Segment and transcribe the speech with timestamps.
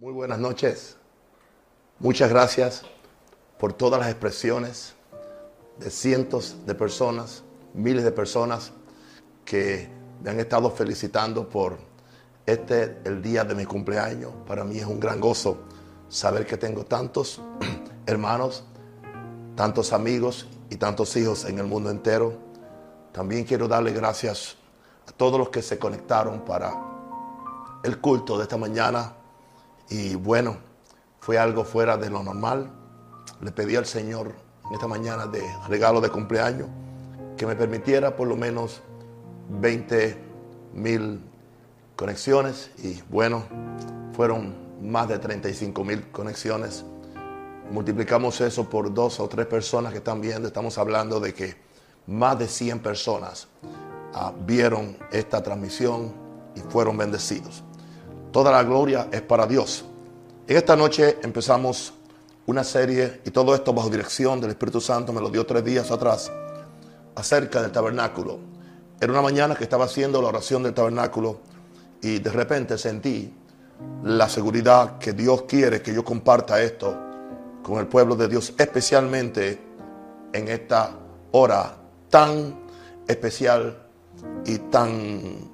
[0.00, 0.96] Muy buenas noches.
[1.98, 2.84] Muchas gracias
[3.58, 4.94] por todas las expresiones
[5.78, 7.42] de cientos de personas,
[7.74, 8.72] miles de personas
[9.44, 9.90] que
[10.22, 11.76] me han estado felicitando por
[12.46, 14.32] este, el día de mi cumpleaños.
[14.46, 15.58] Para mí es un gran gozo
[16.08, 17.42] saber que tengo tantos
[18.06, 18.64] hermanos,
[19.54, 22.38] tantos amigos y tantos hijos en el mundo entero.
[23.12, 24.56] También quiero darle gracias
[25.06, 26.72] a todos los que se conectaron para
[27.82, 29.19] el culto de esta mañana
[29.90, 30.56] y bueno,
[31.20, 32.70] fue algo fuera de lo normal.
[33.40, 34.32] Le pedí al Señor
[34.66, 36.68] en esta mañana de regalo de cumpleaños
[37.36, 38.82] que me permitiera por lo menos
[39.48, 40.16] 20
[40.74, 41.20] mil
[41.96, 43.44] conexiones y bueno,
[44.14, 46.84] fueron más de 35 mil conexiones.
[47.70, 50.48] Multiplicamos eso por dos o tres personas que están viendo.
[50.48, 51.56] Estamos hablando de que
[52.06, 53.48] más de 100 personas
[54.14, 56.12] ah, vieron esta transmisión
[56.54, 57.62] y fueron bendecidos.
[58.32, 59.84] Toda la gloria es para Dios.
[60.50, 61.94] En esta noche empezamos
[62.46, 65.92] una serie y todo esto bajo dirección del Espíritu Santo, me lo dio tres días
[65.92, 66.32] atrás,
[67.14, 68.40] acerca del tabernáculo.
[69.00, 71.38] Era una mañana que estaba haciendo la oración del tabernáculo
[72.02, 73.32] y de repente sentí
[74.02, 76.98] la seguridad que Dios quiere que yo comparta esto
[77.62, 79.56] con el pueblo de Dios, especialmente
[80.32, 80.98] en esta
[81.30, 81.76] hora
[82.08, 82.58] tan
[83.06, 83.86] especial
[84.44, 85.48] y tan,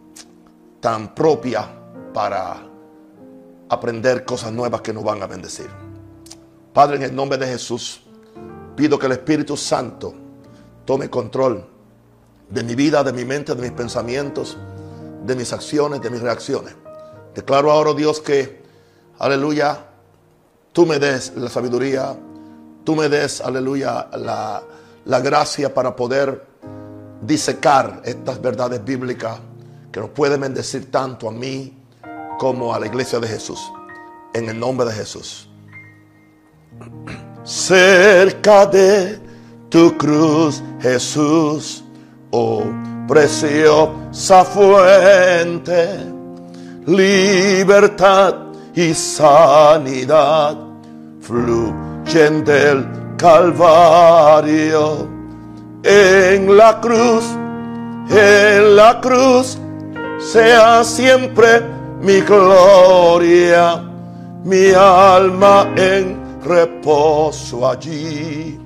[0.81, 1.69] tan propia
[2.15, 2.76] para
[3.69, 5.69] aprender cosas nuevas que nos van a bendecir.
[6.73, 8.03] Padre, en el nombre de Jesús,
[8.77, 10.15] pido que el Espíritu Santo
[10.85, 11.67] tome control
[12.49, 14.57] de mi vida, de mi mente, de mis pensamientos,
[15.25, 16.75] de mis acciones, de mis reacciones.
[17.35, 18.63] Declaro ahora, Dios, que,
[19.19, 19.87] aleluya,
[20.73, 22.17] tú me des la sabiduría,
[22.85, 24.63] tú me des, aleluya, la,
[25.07, 26.47] la gracia para poder
[27.23, 29.39] disecar estas verdades bíblicas
[29.91, 31.86] que nos pueden bendecir tanto a mí
[32.39, 33.61] como a la iglesia de Jesús.
[34.35, 35.49] En el nombre de Jesús.
[37.45, 39.19] Cerca de
[39.69, 41.85] tu cruz, Jesús,
[42.31, 42.65] oh
[43.07, 45.89] preciosa fuente,
[46.87, 48.35] libertad
[48.75, 50.57] y sanidad
[51.21, 55.09] fluyen del Calvario.
[55.83, 57.25] En la cruz,
[58.11, 59.57] en la cruz,
[60.19, 63.83] sea siempre mi gloria,
[64.45, 68.61] mi alma en reposo allí,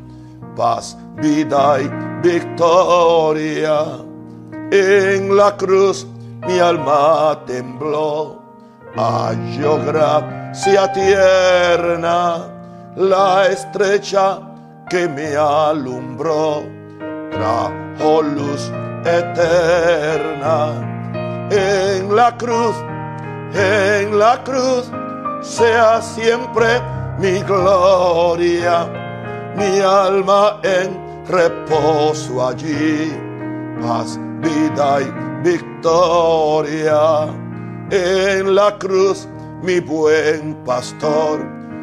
[0.57, 1.89] paz, vida y
[2.29, 3.85] victoria.
[4.71, 6.07] En la cruz
[6.47, 8.41] mi alma tembló,
[8.97, 12.49] halló gracia tierna,
[12.97, 14.41] la estrecha
[14.89, 16.63] que me alumbró,
[17.31, 18.73] trajo luz
[19.05, 20.87] eterna.
[21.51, 22.77] En la cruz
[23.55, 24.91] en la cruz
[25.43, 26.81] sea siempre
[27.19, 28.87] mi gloria,
[29.56, 33.12] mi alma en reposo allí,
[33.81, 35.12] paz, vida y
[35.49, 37.28] victoria.
[37.91, 39.28] En la cruz
[39.62, 41.41] mi buen pastor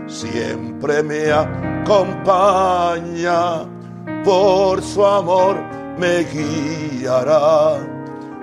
[0.07, 2.65] siempre me acompaña,
[4.23, 5.57] por su amor
[5.97, 7.96] me guiará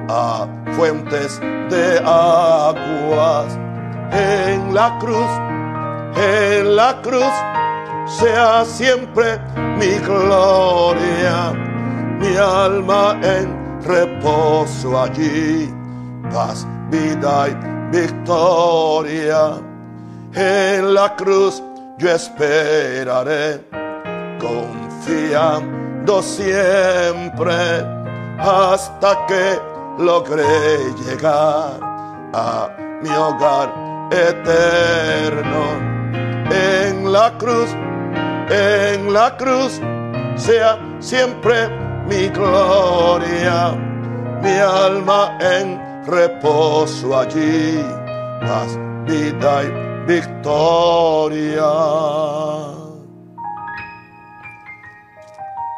[0.08, 3.58] a fuentes de aguas.
[4.12, 5.30] En la cruz,
[6.16, 7.34] en la cruz,
[8.06, 9.38] sea siempre
[9.78, 11.52] mi gloria,
[12.18, 15.72] mi alma en reposo allí,
[16.32, 19.54] paz, vida y victoria.
[20.34, 21.62] En la cruz
[21.98, 23.60] yo esperaré,
[24.40, 27.54] confiando siempre
[28.38, 31.80] hasta que logré llegar
[32.32, 32.68] a
[33.02, 33.72] mi hogar
[34.10, 35.64] eterno.
[36.50, 37.70] En la cruz,
[38.50, 39.80] en la cruz,
[40.36, 41.68] sea siempre
[42.06, 43.72] mi gloria,
[44.42, 47.82] mi alma en reposo allí,
[48.40, 51.70] paz, vida y victoria.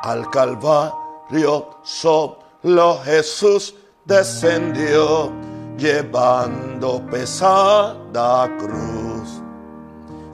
[0.02, 3.74] Al Calvario solo Jesús
[4.06, 5.32] descendió
[5.76, 9.42] llevando pesada cruz.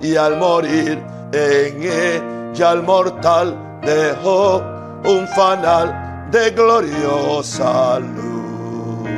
[0.01, 1.03] Y al morir
[1.33, 4.63] en ella el mortal dejó
[5.05, 9.09] un fanal de gloriosa luz.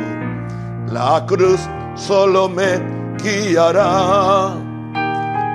[0.92, 1.60] La cruz
[1.96, 2.78] solo me
[3.22, 4.54] guiará,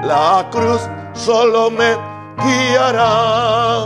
[0.04, 0.82] la cruz
[1.14, 1.96] solo me
[2.44, 3.86] guiará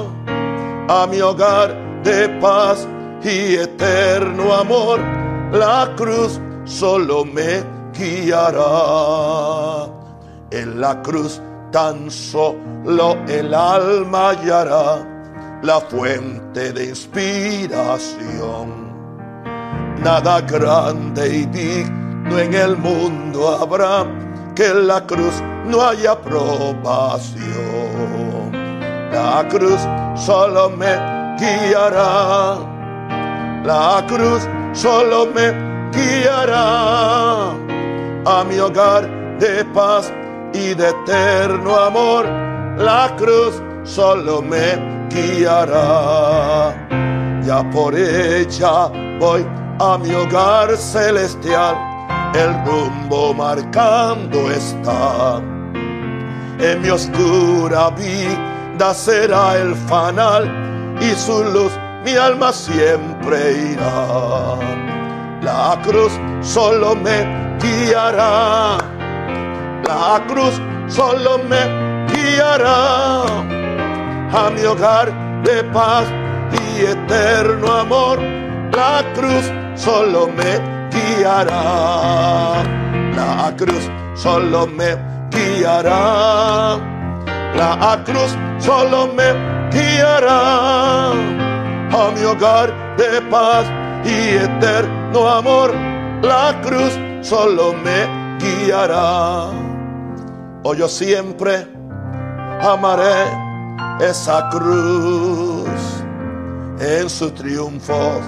[0.89, 2.87] a mi hogar de paz
[3.23, 4.99] y eterno amor,
[5.51, 7.63] la cruz solo me
[7.97, 9.87] guiará.
[10.51, 11.41] En la cruz
[11.71, 18.83] tan solo el alma hallará la fuente de inspiración.
[20.03, 24.05] Nada grande y digno en el mundo habrá
[24.55, 27.43] que en la cruz no haya aprobación.
[29.11, 29.79] La cruz
[30.15, 30.93] solo me
[31.39, 32.72] guiará.
[33.63, 35.53] La cruz solo me
[35.93, 37.51] guiará
[38.25, 39.07] a mi hogar
[39.39, 40.11] de paz
[40.53, 42.25] y de eterno amor.
[42.77, 46.75] La cruz solo me guiará.
[47.45, 48.89] Ya por ella
[49.19, 49.45] voy
[49.79, 51.77] a mi hogar celestial.
[52.33, 55.41] El rumbo marcando está.
[56.59, 60.51] En mi oscura vida será el fanal
[60.99, 61.71] y su luz
[62.03, 64.57] mi alma siempre irá.
[65.41, 68.77] La cruz solo me guiará.
[69.87, 71.61] La cruz solo me
[72.11, 73.23] guiará
[74.31, 75.07] a mi hogar
[75.43, 76.05] de paz
[76.51, 78.19] y eterno amor.
[78.71, 80.59] La cruz solo me
[80.91, 82.63] guiará.
[83.15, 84.97] La cruz solo me
[85.31, 86.79] guiará.
[87.55, 91.42] La cruz solo me guiará
[91.93, 93.65] a mi hogar de paz
[94.03, 95.73] y eterno amor.
[96.23, 99.51] La cruz solo me guiará.
[100.63, 101.67] Oh, yo siempre
[102.61, 103.25] amaré
[103.99, 105.69] esa cruz.
[106.79, 108.19] En su triunfo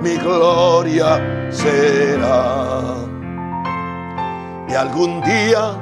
[0.00, 1.20] mi gloria
[1.50, 2.80] será.
[4.68, 5.76] Y algún día,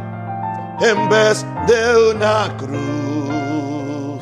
[0.80, 4.20] en vez de una cruz,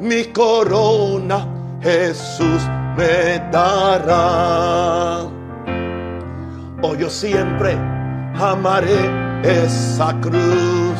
[0.00, 2.62] mi corona Jesús
[2.96, 5.24] me dará.
[6.80, 7.76] Oh, yo siempre
[8.38, 9.00] amaré
[9.42, 10.98] esa cruz.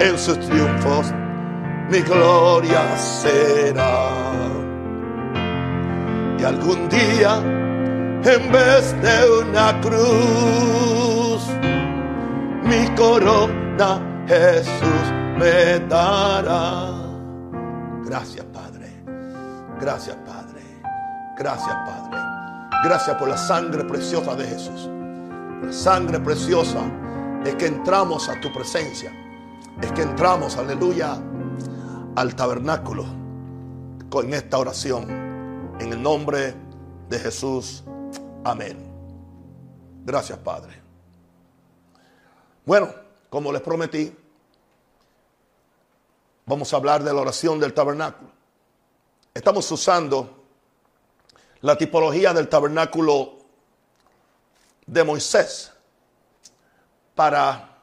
[0.00, 1.12] En sus triunfos
[1.90, 4.08] mi gloria será.
[6.38, 7.38] Y algún día,
[8.24, 11.46] en vez de una cruz,
[12.62, 16.91] mi corona Jesús me dará.
[18.04, 18.44] Gracias,
[19.80, 20.62] Gracias, Padre.
[21.38, 22.18] Gracias, Padre.
[22.84, 24.88] Gracias por la sangre preciosa de Jesús.
[25.62, 26.80] La sangre preciosa
[27.44, 29.12] es que entramos a tu presencia.
[29.80, 31.16] Es que entramos, aleluya,
[32.16, 33.04] al tabernáculo
[34.10, 35.10] con esta oración.
[35.80, 36.54] En el nombre
[37.08, 37.82] de Jesús.
[38.44, 38.78] Amén.
[40.04, 40.80] Gracias, Padre.
[42.64, 42.88] Bueno,
[43.30, 44.14] como les prometí,
[46.46, 48.42] vamos a hablar de la oración del tabernáculo
[49.34, 50.44] estamos usando
[51.60, 53.38] la tipología del tabernáculo
[54.86, 55.72] de Moisés
[57.14, 57.78] para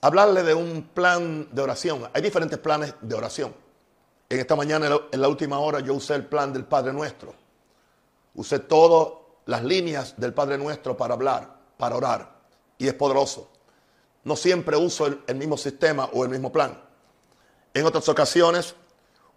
[0.00, 2.08] hablarle de un plan de oración.
[2.12, 3.54] Hay diferentes planes de oración.
[4.28, 7.34] En esta mañana, en la última hora, yo usé el plan del Padre Nuestro.
[8.34, 9.14] Usé todas
[9.46, 12.32] las líneas del Padre Nuestro para hablar, para orar.
[12.78, 13.50] Y es poderoso.
[14.24, 16.80] No siempre uso el, mismo sistema o el mismo plan.
[17.74, 18.74] En otras ocasiones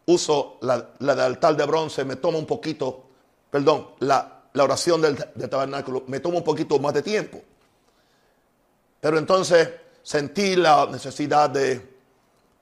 [0.05, 3.05] uso la, la del altar de bronce, me toma un poquito,
[3.49, 5.17] perdón, la, oración del,
[5.49, 7.41] tabernáculo, me toma un poquito más de tiempo.
[9.01, 9.69] Pero entonces
[10.03, 11.95] sentí la necesidad de,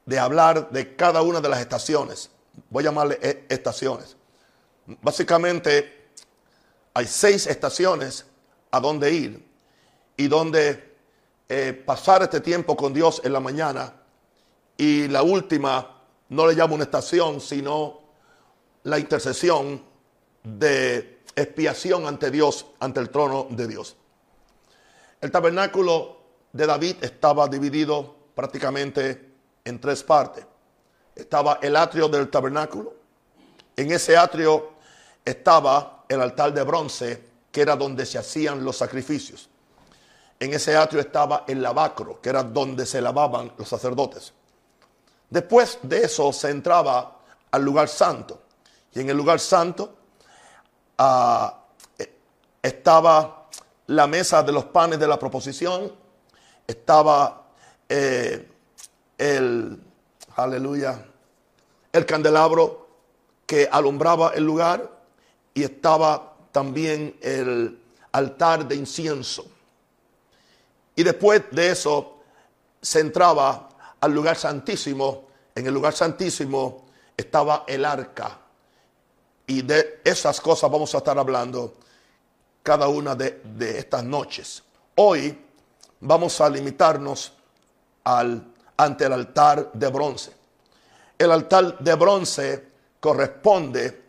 [0.06, 2.30] de hablar de cada una de las estaciones.
[2.70, 4.16] Voy a llamarle e, estaciones.
[5.02, 6.10] Básicamente
[6.94, 8.26] hay seis estaciones
[8.72, 9.46] a donde ir
[10.18, 10.94] y donde
[11.50, 14.03] eh, pasar este tiempo con Dios en la mañana
[14.78, 18.00] y la última no le llamo una estación, sino
[18.84, 19.84] la intercesión
[20.44, 23.96] de expiación ante Dios, ante el trono de Dios.
[25.22, 26.18] El tabernáculo
[26.52, 30.46] de David estaba dividido prácticamente en tres partes.
[31.16, 32.94] Estaba el atrio del tabernáculo.
[33.76, 34.74] En ese atrio
[35.24, 39.50] estaba el altar de bronce, que era donde se hacían los sacrificios.
[40.40, 44.34] En ese atrio estaba el lavacro, que era donde se lavaban los sacerdotes.
[45.34, 47.18] Después de eso se entraba
[47.50, 48.44] al lugar santo.
[48.94, 49.96] Y en el lugar santo
[51.00, 51.60] ah,
[52.62, 53.50] estaba
[53.88, 55.92] la mesa de los panes de la proposición,
[56.68, 57.48] estaba
[57.90, 58.48] eh,
[59.18, 59.82] el,
[60.36, 61.04] aleluya,
[61.92, 62.88] el candelabro
[63.48, 64.88] que alumbraba el lugar
[65.56, 69.48] y estaba también el altar de incienso.
[70.96, 72.20] Y después de eso
[72.80, 73.70] se entraba
[74.04, 78.38] al lugar santísimo, en el lugar santísimo estaba el arca.
[79.48, 81.76] Y de esas cosas vamos a estar hablando
[82.62, 83.42] cada una de,
[83.78, 84.62] estas noches.
[84.96, 85.42] Hoy
[86.02, 87.32] vamos a limitarnos
[88.04, 88.46] al,
[88.76, 90.34] ante el altar de bronce.
[91.18, 92.68] El altar de bronce
[93.00, 94.04] corresponde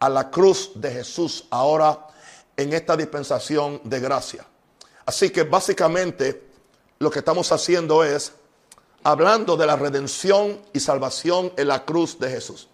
[0.00, 2.08] a la cruz de Jesús ahora
[2.56, 4.44] en esta dispensación de gracia.
[5.06, 6.48] Así que básicamente
[6.98, 8.39] lo que estamos haciendo es
[9.02, 12.68] hablando de la redención y salvación en la cruz de Jesús.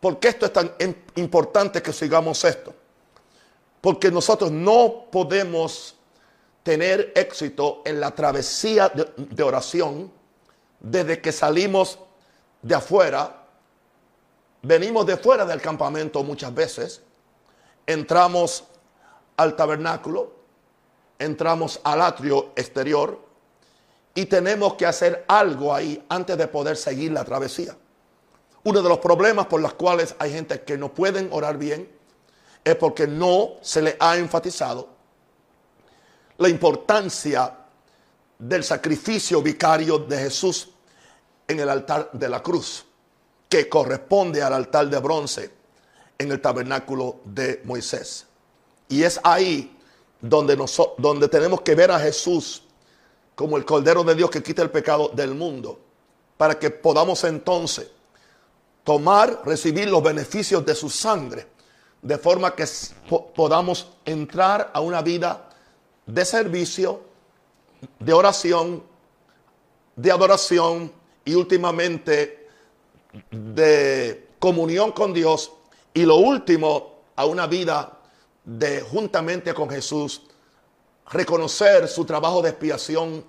[0.00, 0.72] ¿Por qué esto es tan
[1.16, 2.74] importante que sigamos esto?
[3.80, 5.96] Porque nosotros no podemos
[6.62, 10.10] tener éxito en la travesía de, oración
[10.80, 11.98] desde que salimos
[12.62, 13.44] de afuera.
[14.62, 17.02] Venimos de fuera del campamento muchas veces.
[17.86, 18.64] Entramos
[19.36, 20.32] al tabernáculo.
[21.18, 23.25] Entramos al atrio exterior.
[24.16, 27.76] Y tenemos que hacer algo ahí antes de poder seguir la travesía.
[28.64, 31.88] Uno de los problemas por los cuales hay gente que no pueden orar bien
[32.64, 34.88] es porque no se le ha enfatizado
[36.38, 37.56] la importancia
[38.38, 40.70] del sacrificio vicario de Jesús
[41.46, 42.84] en el altar de la cruz,
[43.48, 45.50] que corresponde al altar de bronce
[46.18, 48.26] en el tabernáculo de Moisés.
[48.88, 49.76] Y es ahí
[50.20, 50.56] donde,
[50.98, 52.65] donde tenemos que ver a Jesús
[53.36, 55.78] como el Cordero de Dios que quita el pecado del mundo,
[56.36, 57.88] para que podamos entonces
[58.82, 61.46] tomar, recibir los beneficios de su sangre,
[62.00, 62.64] de forma que
[63.34, 65.50] podamos entrar a una vida
[66.06, 67.02] de servicio,
[67.98, 68.82] de oración,
[69.94, 70.92] de adoración
[71.24, 72.48] y últimamente
[73.30, 75.52] de comunión con Dios
[75.92, 77.98] y lo último a una vida
[78.44, 80.22] de juntamente con Jesús
[81.10, 83.24] reconocer su trabajo de expiación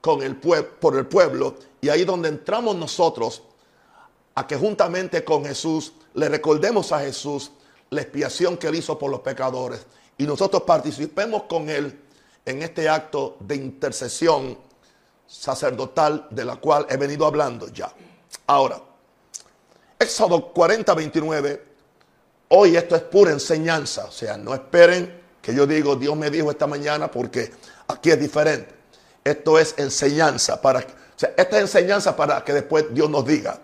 [0.00, 3.42] con el por el pueblo y ahí donde entramos nosotros
[4.34, 7.50] a que juntamente con Jesús le recordemos a Jesús
[7.90, 9.84] la expiación que él hizo por los pecadores
[10.16, 12.00] y nosotros participemos con él
[12.44, 14.58] en este acto de intercesión
[15.26, 17.92] sacerdotal de la cual he venido hablando ya.
[18.46, 18.80] Ahora,
[19.98, 21.64] Éxodo 40, 29,
[22.48, 25.17] hoy esto es pura enseñanza, o sea, no esperen
[25.48, 27.50] que yo digo, Dios me dijo esta mañana porque
[27.86, 28.68] aquí es diferente.
[29.24, 30.82] Esto es enseñanza para, o
[31.16, 33.58] sea, esta es enseñanza para que después Dios nos diga.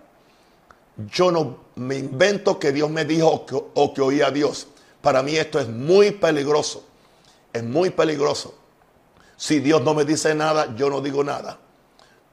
[1.12, 4.66] Yo no me invento que Dios me dijo o que, o que oí a Dios.
[5.02, 6.86] Para mí esto es muy peligroso.
[7.52, 8.54] Es muy peligroso.
[9.36, 11.58] Si Dios no me dice nada, yo no digo nada.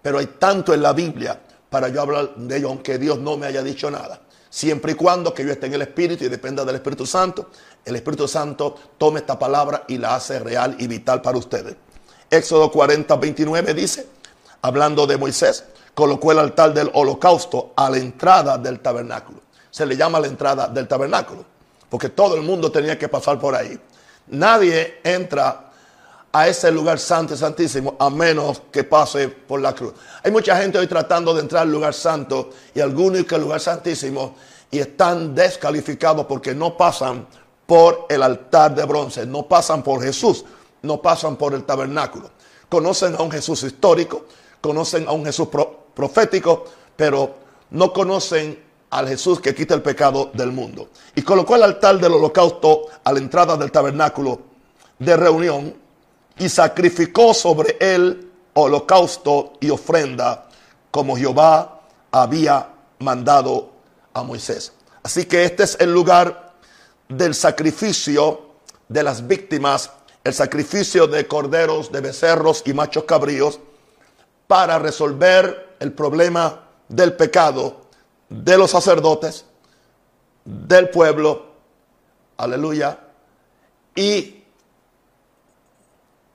[0.01, 1.38] Pero hay tanto en la Biblia
[1.70, 4.22] para yo hablar de ello, aunque Dios no me haya dicho nada.
[4.50, 7.50] Siempre y cuando que yo esté en el Espíritu y dependa del Espíritu Santo,
[7.85, 11.75] el Espíritu Santo tome esta palabra y la hace real y vital para ustedes.
[12.29, 14.07] Éxodo 40, 29 dice,
[14.61, 19.41] hablando de Moisés, colocó el altar del holocausto a la entrada del tabernáculo.
[19.69, 21.43] Se le llama la entrada del tabernáculo,
[21.89, 23.79] porque todo el mundo tenía que pasar por ahí.
[24.27, 25.71] Nadie entra
[26.31, 29.93] a ese lugar santo y santísimo a menos que pase por la cruz.
[30.23, 33.59] Hay mucha gente hoy tratando de entrar al lugar santo y algunos que al lugar
[33.59, 34.35] santísimo
[34.69, 37.27] y están descalificados porque no pasan
[37.71, 40.43] por el altar de bronce, no pasan por Jesús,
[40.81, 42.29] no pasan por el tabernáculo.
[42.67, 44.25] Conocen a un Jesús histórico,
[44.59, 45.47] conocen a un Jesús
[45.93, 46.65] profético,
[46.97, 47.33] pero
[47.69, 50.89] no conocen al Jesús que quita el pecado del mundo.
[51.15, 54.41] Y colocó el altar del holocausto a la entrada del tabernáculo
[54.99, 55.73] de reunión
[56.39, 60.49] y sacrificó sobre él holocausto y ofrenda
[60.91, 61.79] como Jehová
[62.11, 62.67] había
[62.99, 63.71] mandado
[64.13, 64.73] a Moisés.
[65.03, 66.50] Así que este es el lugar
[67.11, 68.41] del sacrificio
[68.87, 69.91] de las víctimas,
[70.23, 73.59] el sacrificio de corderos, de becerros y machos cabríos
[74.47, 77.81] para resolver el problema del pecado
[78.29, 79.45] de los sacerdotes,
[80.45, 81.47] del pueblo,
[82.37, 82.97] aleluya,
[83.95, 84.43] y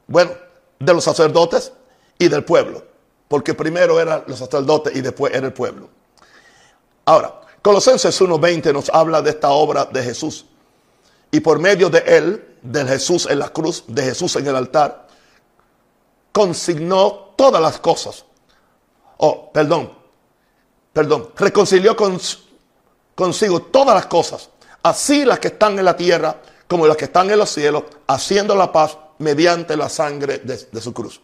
[0.06, 0.32] bueno,
[0.78, 1.72] de los sacerdotes
[2.18, 2.84] y del pueblo.
[3.28, 5.88] Porque primero eran los sacerdotes y después era el pueblo.
[7.06, 10.46] Ahora, Colosenses 1.20 nos habla de esta obra de Jesús.
[11.30, 15.06] Y por medio de él, de Jesús en la cruz, de Jesús en el altar,
[16.32, 18.24] consignó todas las cosas.
[19.18, 19.92] Oh, perdón,
[20.92, 22.20] perdón, reconcilió con,
[23.14, 24.50] consigo todas las cosas,
[24.82, 28.54] así las que están en la tierra como las que están en los cielos, haciendo
[28.54, 31.20] la paz mediante la sangre de, su cruz.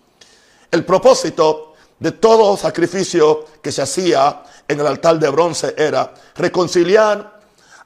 [0.70, 7.40] El propósito de todo sacrificio que se hacía en el altar de bronce era reconciliar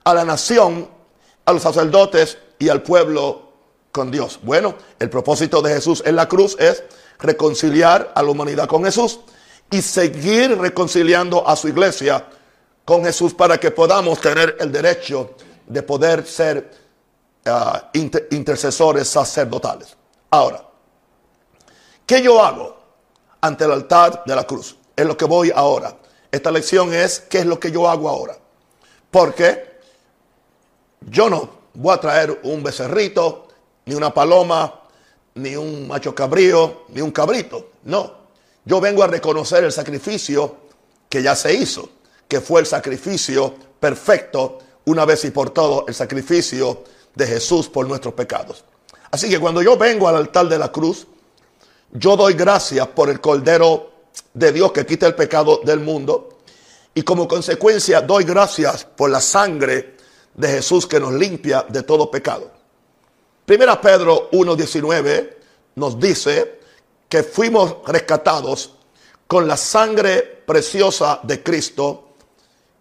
[0.05, 0.89] a la nación,
[1.47, 3.53] a los sacerdotes y al pueblo
[3.91, 4.39] con Dios.
[4.43, 6.85] Bueno, el propósito de Jesús en la cruz es
[7.19, 9.21] reconciliar a la humanidad con Jesús
[9.71, 12.27] y seguir reconciliando a su iglesia
[12.85, 15.31] con Jesús para que podamos tener el derecho
[15.67, 16.87] de poder ser
[17.49, 17.91] Ah,
[18.31, 19.97] intercesores sacerdotales.
[20.31, 20.63] Ahora,
[22.05, 22.77] ¿Qué yo hago
[23.41, 24.77] ante el altar de la cruz?
[24.95, 25.97] Es lo que voy ahora.
[26.31, 28.37] Esta lección es qué es lo que yo hago ahora.
[29.11, 29.76] Porque
[31.01, 33.49] yo no voy a traer un becerrito,
[33.85, 34.83] ni una paloma,
[35.35, 37.71] ni un macho cabrío, ni un cabrito.
[37.85, 38.27] No.
[38.65, 40.57] Yo vengo a reconocer el sacrificio
[41.09, 41.89] que ya se hizo,
[42.27, 46.85] que fue el sacrificio perfecto, una vez y por todo, el sacrificio
[47.15, 48.65] de Jesús por nuestros pecados.
[49.11, 51.07] Así que cuando yo vengo al altar de la cruz,
[51.93, 53.91] yo doy gracias por el Cordero
[54.35, 56.41] de Dios que quita el pecado del mundo.
[56.95, 59.96] Y como consecuencia doy gracias por la sangre
[60.37, 62.51] de Jesús que nos limpia de todo pecado.
[63.45, 65.35] Primera Pedro 1.19
[65.77, 66.61] nos dice
[67.09, 68.75] que fuimos rescatados
[69.27, 72.11] con la sangre preciosa de Cristo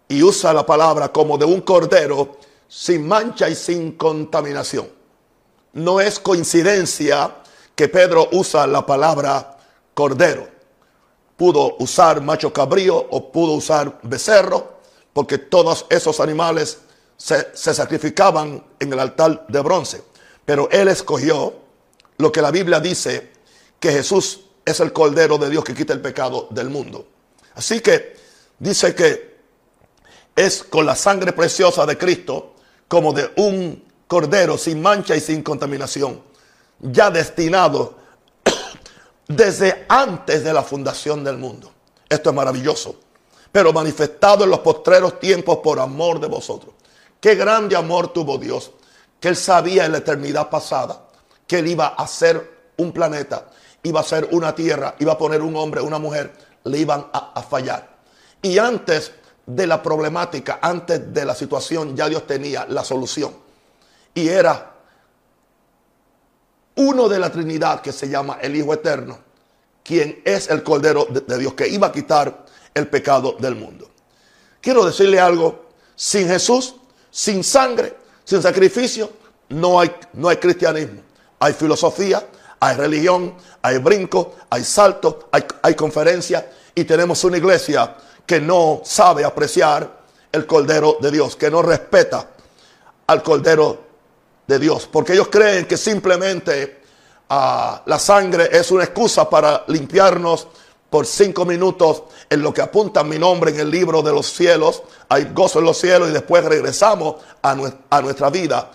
[0.08, 2.36] y usa la palabra como de un cordero
[2.68, 4.88] sin mancha y sin contaminación.
[5.72, 7.36] No es coincidencia
[7.74, 9.56] que Pedro usa la palabra
[9.94, 10.48] cordero.
[11.36, 14.76] Pudo usar macho cabrío o pudo usar becerro,
[15.12, 16.80] porque todos esos animales
[17.16, 20.02] se, sacrificaban en el altar de bronce.
[20.44, 21.54] Pero él escogió
[22.18, 23.32] lo que la Biblia dice,
[23.80, 27.06] que Jesús es el Cordero de Dios que quita el pecado del mundo.
[27.54, 28.16] Así que
[28.58, 29.36] dice que
[30.34, 32.54] es con la sangre preciosa de Cristo
[32.88, 36.22] como de un cordero sin mancha y sin contaminación,
[36.80, 37.96] ya destinado
[39.28, 41.72] desde antes de la fundación del mundo.
[42.08, 42.96] Esto es maravilloso,
[43.50, 46.74] pero manifestado en los postreros tiempos por amor de vosotros.
[47.20, 48.72] Qué grande amor tuvo Dios,
[49.20, 51.02] que él sabía en la eternidad pasada
[51.46, 53.46] que él iba a hacer un planeta,
[53.82, 56.32] iba a ser una tierra, iba a poner un hombre, una mujer,
[56.64, 57.88] le iban a, a fallar.
[58.42, 59.12] Y antes
[59.46, 63.46] de la problemática, antes de la situación, ya Dios tenía la solución
[64.16, 64.72] y era
[66.76, 69.18] uno de la Trinidad que se llama el Hijo Eterno,
[69.84, 73.90] quien es el Cordero de, Dios que iba a quitar el pecado del mundo.
[74.60, 76.76] Quiero decirle algo, sin Jesús,
[77.16, 79.10] sin sangre, sin sacrificio,
[79.48, 81.00] no hay, no hay cristianismo.
[81.38, 82.22] Hay filosofía,
[82.60, 88.82] hay religión, hay brinco, hay salto, hay, hay conferencia y tenemos una iglesia que no
[88.84, 89.98] sabe apreciar
[90.30, 92.28] el Cordero de Dios, que no respeta
[93.06, 93.80] al Cordero
[94.46, 96.82] de Dios, porque ellos creen que simplemente
[97.30, 100.48] ah, la sangre es una excusa para limpiarnos
[100.90, 104.82] por cinco minutos en lo que apunta mi nombre en el libro de los cielos.
[105.08, 108.70] Hay gozo en los cielos y después regresamos a, nuestra vida.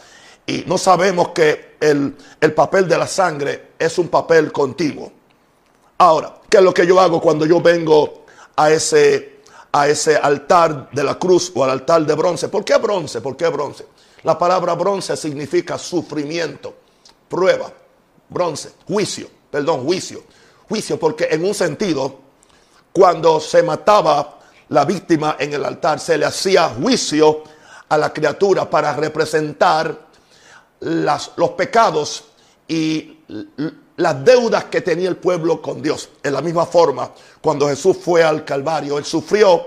[0.46, 5.12] Y no sabemos que el, el papel de la sangre es un papel continuo.
[5.98, 10.90] Ahora, ¿qué es lo que yo hago cuando yo vengo a ese, a ese altar
[10.92, 12.50] de la cruz o al altar de bronce?
[12.50, 13.22] ¿Por qué bronce?
[13.22, 13.86] ¿Por qué bronce?
[14.24, 16.76] La palabra bronce significa sufrimiento,
[17.28, 17.72] prueba,
[18.30, 20.24] bronce, juicio, perdón, juicio.
[20.70, 22.21] Juicio porque en un sentido,
[22.93, 27.43] cuando se mataba la víctima en el altar, se le hacía juicio
[27.89, 30.08] a la criatura para representar
[30.80, 32.25] los pecados
[32.67, 33.19] y
[33.97, 36.10] las deudas que tenía el pueblo con Dios.
[36.23, 39.65] En la misma forma, cuando Jesús fue al Calvario, él sufrió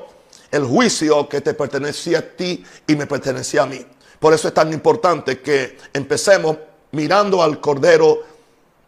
[0.51, 3.85] el juicio que te pertenecía a ti y me pertenecía a mí.
[4.19, 6.57] Por eso es tan importante que empecemos
[6.93, 8.23] mirando al Cordero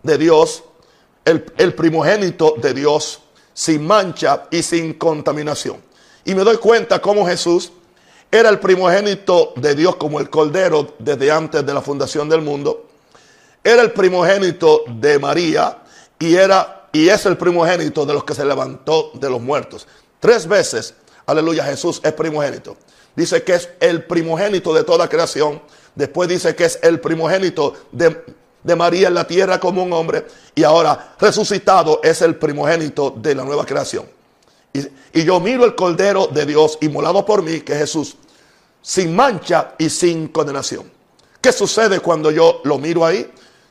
[0.02, 0.64] de Dios,
[1.24, 3.20] el, primogénito de Dios,
[3.56, 5.78] sin mancha y sin contaminación.
[6.26, 7.72] Y me doy cuenta cómo Jesús
[8.30, 12.86] era el primogénito de Dios como el Cordero desde antes de la fundación del mundo.
[13.64, 15.78] Era el primogénito de María
[16.18, 19.86] y era y es el primogénito de los que se levantó de los muertos.
[20.20, 22.76] Tres veces, aleluya, Jesús es primogénito
[23.16, 25.60] dice que es el primogénito de toda creación.
[25.94, 28.22] Después dice que es el primogénito de,
[28.74, 30.26] María en la tierra como un hombre.
[30.54, 34.06] Y ahora resucitado es el primogénito de la nueva creación.
[34.72, 34.80] Y,
[35.20, 38.16] y yo miro el Cordero de Dios inmolado por mí, que es Jesús,
[38.82, 40.90] sin mancha y sin condenación.
[41.40, 43.30] ¿Qué sucede cuando yo lo miro ahí?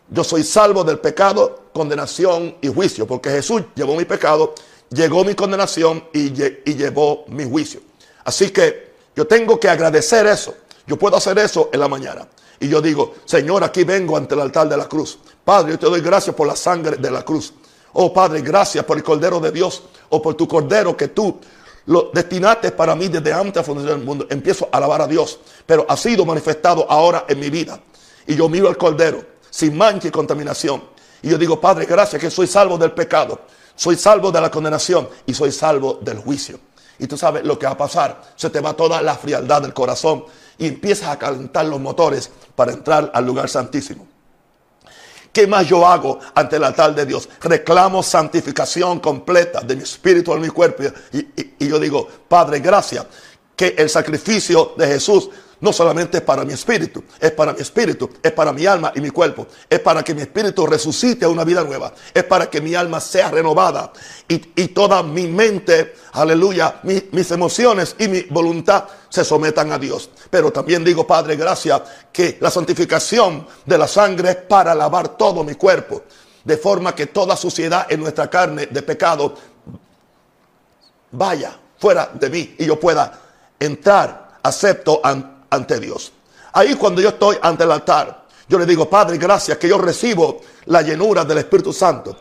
[0.10, 4.54] Yo soy salvo del pecado, condenación y juicio, porque Jesús llevó mi pecado,
[4.90, 7.82] llegó mi condenación y, y llevó mi juicio.
[8.24, 10.56] Así que yo tengo que agradecer eso.
[10.88, 12.28] Yo puedo hacer eso en la mañana.
[12.60, 15.20] Y yo digo, Señor, aquí vengo ante el altar de la cruz.
[15.44, 17.54] Padre, yo te doy gracias por la sangre de la cruz.
[17.94, 21.40] Oh Padre, gracias por el Cordero de Dios o por tu Cordero que tú
[21.88, 24.28] lo destinaste para mí desde antes de la fundación del mundo.
[24.30, 27.80] Empiezo a alabar a Dios, pero ha sido manifestado ahora en mi vida.
[28.28, 30.84] Y yo miro al Cordero sin mancha y contaminación.
[31.22, 33.40] Y yo digo, Padre, gracias que soy salvo del pecado,
[33.76, 36.60] soy salvo de la condenación y soy salvo del juicio.
[37.00, 38.22] Y tú sabes lo que va a pasar.
[38.36, 40.26] Se te va toda la frialdad del corazón
[40.58, 44.08] y empiezas a calentar los motores para entrar al lugar santísimo.
[45.36, 47.28] ¿qué más yo hago ante el altar de Dios?
[47.42, 50.84] Reclamo santificación completa de mi espíritu, de mi cuerpo.
[51.12, 51.28] Y,
[51.60, 53.06] y yo digo, Padre, gracias
[53.54, 55.30] que el sacrificio de Jesús
[55.62, 59.02] no solamente es para mi espíritu, es para mi espíritu, es para mi alma y
[59.02, 62.62] mi cuerpo, es para que mi espíritu resucite a una vida nueva, es para que
[62.62, 63.92] mi alma sea renovada
[64.28, 64.40] y,
[64.70, 70.10] toda mi mente, aleluya, mis emociones y mi voluntad se sometan a Dios.
[70.30, 75.44] Pero también digo, Padre, gracias que la santificación de la sangre es para lavar todo
[75.44, 76.04] mi cuerpo,
[76.44, 79.36] de forma que toda suciedad en nuestra carne de pecado
[81.12, 83.20] vaya fuera de mí y yo pueda
[83.60, 86.12] entrar, acepto ante ante Dios.
[86.54, 90.42] Ahí cuando yo estoy ante el altar, yo le digo, Padre, gracias que yo recibo
[90.66, 92.18] la llenura del Espíritu Santo.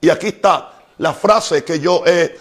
[0.00, 2.36] Y, aquí está la frase que yo he,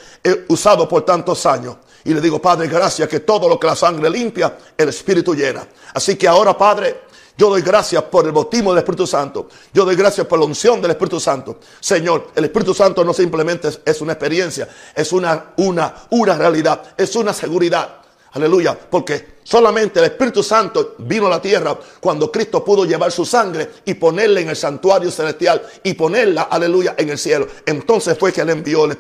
[0.50, 1.78] usado por tantos años.
[2.06, 5.68] Y le digo, Padre, gracias que todo lo que la sangre limpia, el Espíritu llena.
[5.94, 7.02] Así que ahora, Padre,
[7.38, 9.48] yo doy gracias por el bautismo del Espíritu Santo.
[9.74, 11.60] Yo doy gracias por la unción del Espíritu Santo.
[11.80, 17.16] Señor, el Espíritu Santo no simplemente es una experiencia, es una, una, una realidad, es
[17.16, 18.07] una seguridad.
[18.38, 23.26] Aleluya, porque solamente el Espíritu Santo vino a la tierra cuando Cristo pudo llevar su
[23.26, 27.48] sangre y ponerla en el santuario celestial y ponerla, aleluya, en el cielo.
[27.66, 28.92] Entonces fue que él envió el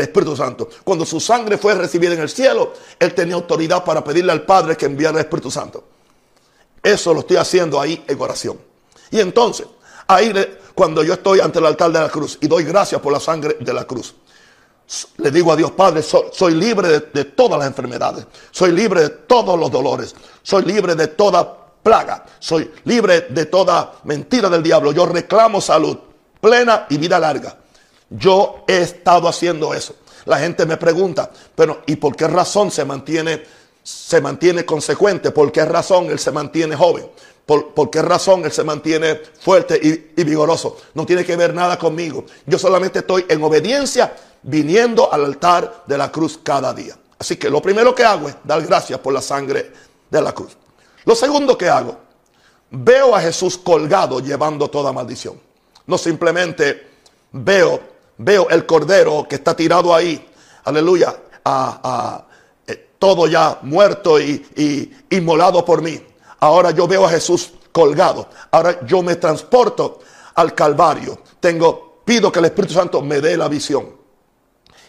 [0.00, 0.68] Espíritu, Santo.
[0.82, 4.76] Cuando su sangre fue recibida en el cielo, él tenía autoridad para pedirle al Padre
[4.76, 5.84] que enviara el Espíritu Santo.
[6.82, 8.58] Eso lo estoy haciendo ahí en oración.
[9.12, 9.68] Y entonces,
[10.08, 10.32] ahí
[10.74, 13.58] cuando yo estoy ante el altar de la cruz y doy gracias por la sangre
[13.60, 14.16] de la cruz
[15.18, 19.58] le digo a Dios Padre, soy, libre de, todas las enfermedades, soy libre de todos
[19.58, 24.92] los dolores, soy libre de toda plaga, soy libre de toda mentira del diablo.
[24.92, 25.98] Yo reclamo salud
[26.40, 27.56] plena y vida larga.
[28.10, 29.94] Yo he estado haciendo eso.
[30.26, 33.42] La gente me pregunta, pero ¿y por qué razón se mantiene,
[33.82, 35.30] se mantiene consecuente?
[35.30, 37.08] ¿Por qué razón él se mantiene joven?
[37.46, 40.76] ¿Por, qué razón él se mantiene fuerte y, y vigoroso?
[40.94, 42.24] No tiene que ver nada conmigo.
[42.44, 44.12] Yo solamente estoy en obediencia
[44.46, 46.96] viniendo al altar de la cruz cada día.
[47.18, 49.72] Así que lo primero que hago es dar gracias por la sangre
[50.08, 50.56] de la cruz.
[51.04, 51.96] Lo segundo que hago,
[52.70, 55.40] veo a Jesús colgado llevando toda maldición.
[55.86, 56.88] No simplemente
[57.32, 57.80] veo,
[58.18, 60.28] veo el cordero que está tirado ahí,
[60.64, 62.24] aleluya, a,
[62.66, 66.00] eh, todo ya muerto y, y inmolado por mí.
[66.40, 68.28] Ahora yo veo a Jesús colgado.
[68.50, 70.00] Ahora yo me transporto
[70.34, 71.20] al Calvario.
[71.40, 74.05] Tengo, pido que el Espíritu Santo me dé la visión.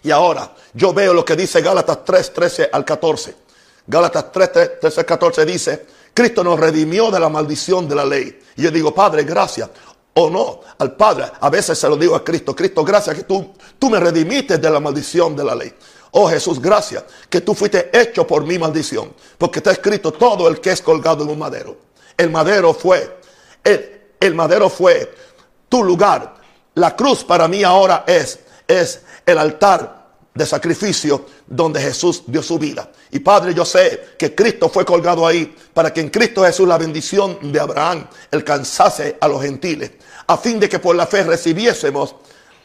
[0.08, 3.36] Y ahora yo veo lo que dice Gálatas 3, 13 al 14.
[3.86, 8.40] Gálatas 3, 13 al 14 dice, Cristo nos redimió de la maldición de la ley.
[8.56, 9.70] Y yo digo, Padre, gracias.
[10.14, 13.54] O no, al Padre, a veces se lo digo a Cristo, Cristo, gracias que tú,
[13.78, 15.74] tú me redimiste de la maldición de la ley.
[16.12, 19.14] Oh Jesús, gracias que tú fuiste hecho por mi maldición.
[19.38, 21.76] Porque está escrito todo el que es colgado en un madero.
[22.16, 23.20] El madero fue,
[23.62, 25.14] el, el madero fue
[25.68, 26.36] tu lugar.
[26.76, 28.40] La cruz para mí ahora es,
[28.70, 29.97] es el altar
[30.38, 32.92] de sacrificio donde Jesús dio su vida.
[33.12, 36.78] Y Padre, yo sé que Cristo fue colgado ahí para que en Cristo Jesús la
[36.78, 39.92] bendición de Abraham alcanzase a los gentiles,
[40.28, 42.16] a fin de que por la fe recibiésemos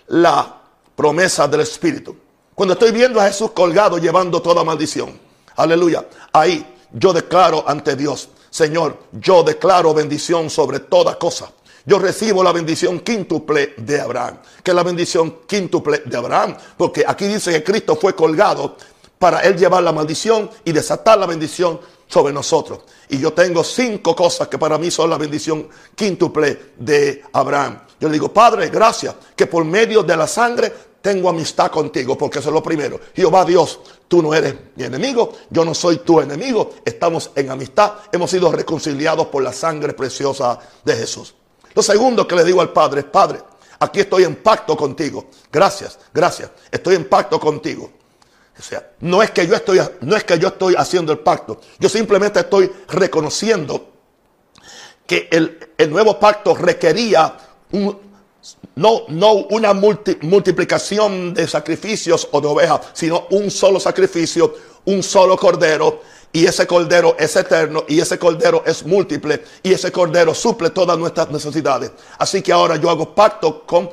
[0.08, 0.60] la
[0.94, 2.16] promesa del Espíritu.
[2.54, 5.18] Cuando estoy viendo a Jesús colgado llevando toda maldición,
[5.56, 11.50] aleluya, ahí yo declaro ante Dios, Señor, yo declaro bendición sobre toda cosa
[11.84, 14.38] yo recibo la bendición quíntuple de Abraham.
[14.62, 16.56] que la bendición quíntuple de Abraham?
[16.76, 18.76] Porque aquí dice que Cristo fue colgado
[19.18, 22.80] para él llevar la maldición y desatar la bendición sobre nosotros.
[23.08, 27.80] Y yo tengo cinco cosas que para mí son la bendición quíntuple de Abraham.
[27.98, 32.38] Yo le digo, Padre, gracias que por medio de la sangre tengo amistad contigo, porque
[32.38, 33.00] eso es lo primero.
[33.14, 37.94] Jehová Dios, tú no eres mi enemigo, yo no soy tu enemigo, estamos en amistad,
[38.12, 41.34] hemos sido reconciliados por la sangre preciosa de Jesús.
[41.74, 43.40] Lo segundo que le digo al Padre es, Padre,
[43.78, 45.26] aquí estoy en pacto contigo.
[45.50, 46.50] Gracias, gracias.
[46.70, 47.90] Estoy en pacto contigo.
[48.58, 51.60] O sea, no es que yo estoy, no es que yo estoy haciendo el pacto.
[51.78, 53.88] Yo simplemente estoy reconociendo
[55.06, 57.36] que el, nuevo pacto requería
[58.74, 64.54] no, no una multiplicación de sacrificios o de ovejas, sino un solo sacrificio,
[64.84, 69.92] un solo cordero y ese cordero es eterno y ese cordero es múltiple y ese
[69.92, 71.92] cordero suple todas nuestras necesidades.
[72.18, 73.90] Así que ahora yo hago pacto con,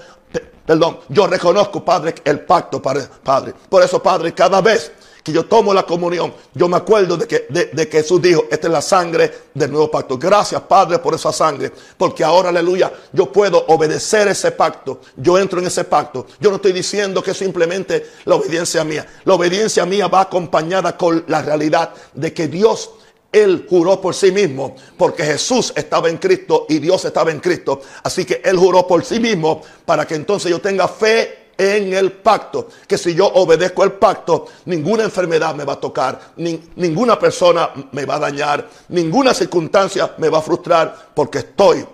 [0.65, 3.53] perdón, yo reconozco, Padre, el pacto, Padre.
[3.69, 4.91] Por eso, Padre, cada vez
[5.29, 8.67] que yo tomo la comunión, yo me acuerdo de que, de, que Jesús dijo, esta
[8.67, 10.17] es la sangre del nuevo pacto.
[10.17, 15.01] Gracias, Padre, por esa sangre, porque ahora, aleluya, yo puedo obedecer ese pacto.
[15.15, 16.25] Yo entro en ese pacto.
[16.39, 19.05] Yo no estoy diciendo que simplemente la obediencia mía.
[19.25, 22.91] La obediencia mía va acompañada con la realidad de que Dios
[23.31, 27.81] él juró por sí mismo, porque Jesús estaba en Cristo y Dios estaba en Cristo.
[28.01, 32.13] Así que Él juró por sí mismo para que entonces yo tenga fe en el
[32.13, 32.69] pacto.
[32.87, 38.05] Que si yo obedezco el pacto, ninguna enfermedad me va a tocar, ninguna persona me
[38.05, 41.85] va a dañar, ninguna circunstancia me va a frustrar, porque estoy,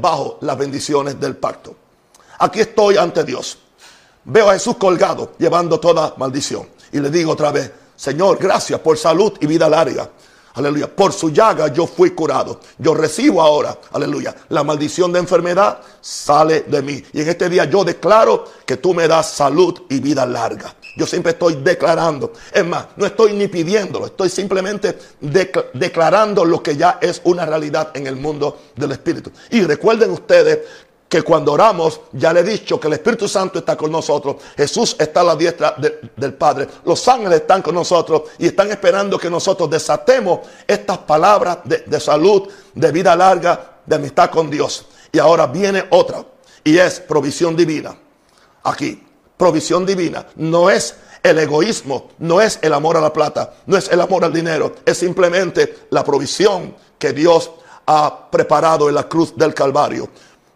[0.00, 1.76] bajo las bendiciones del pacto.
[2.38, 3.58] Aquí estoy ante Dios.
[4.24, 6.66] Veo a Jesús colgado, llevando toda maldición.
[6.90, 10.08] Y le digo otra vez, Señor, gracias por salud y vida larga.
[10.54, 10.86] Aleluya.
[10.86, 12.60] Por su llaga yo fui curado.
[12.78, 17.02] Yo recibo ahora, aleluya, la maldición de enfermedad sale de mí.
[17.12, 20.74] Y en este día yo declaro que tú me das salud y vida larga.
[20.96, 22.32] Yo siempre estoy declarando.
[22.52, 24.06] Es más, no estoy ni pidiéndolo.
[24.06, 24.96] Estoy simplemente
[25.72, 29.32] declarando lo que ya es una realidad en el mundo del Espíritu.
[29.50, 30.60] Y recuerden ustedes
[31.14, 34.96] que cuando oramos, ya le he dicho que el Espíritu Santo está con nosotros, Jesús
[34.98, 35.76] está a la diestra
[36.16, 41.58] del Padre, los ángeles están con nosotros y están esperando que nosotros desatemos estas palabras
[41.62, 44.86] de, de salud, de vida larga, de amistad con Dios.
[45.12, 46.24] Y ahora viene otra,
[46.64, 47.96] y es provisión divina.
[48.64, 49.00] Aquí,
[49.36, 50.26] provisión divina.
[50.34, 54.24] No es el egoísmo, no es el amor a la plata, no es el amor
[54.24, 57.52] al dinero, es simplemente la provisión que Dios
[57.86, 60.08] ha preparado en la cruz del Calvario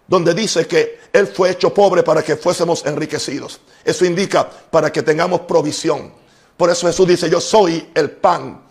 [0.09, 3.61] donde dice que Él fue hecho pobre para que fuésemos enriquecidos.
[3.85, 6.13] Eso indica para que tengamos provisión.
[6.57, 8.63] Por eso Jesús dice, yo soy el pan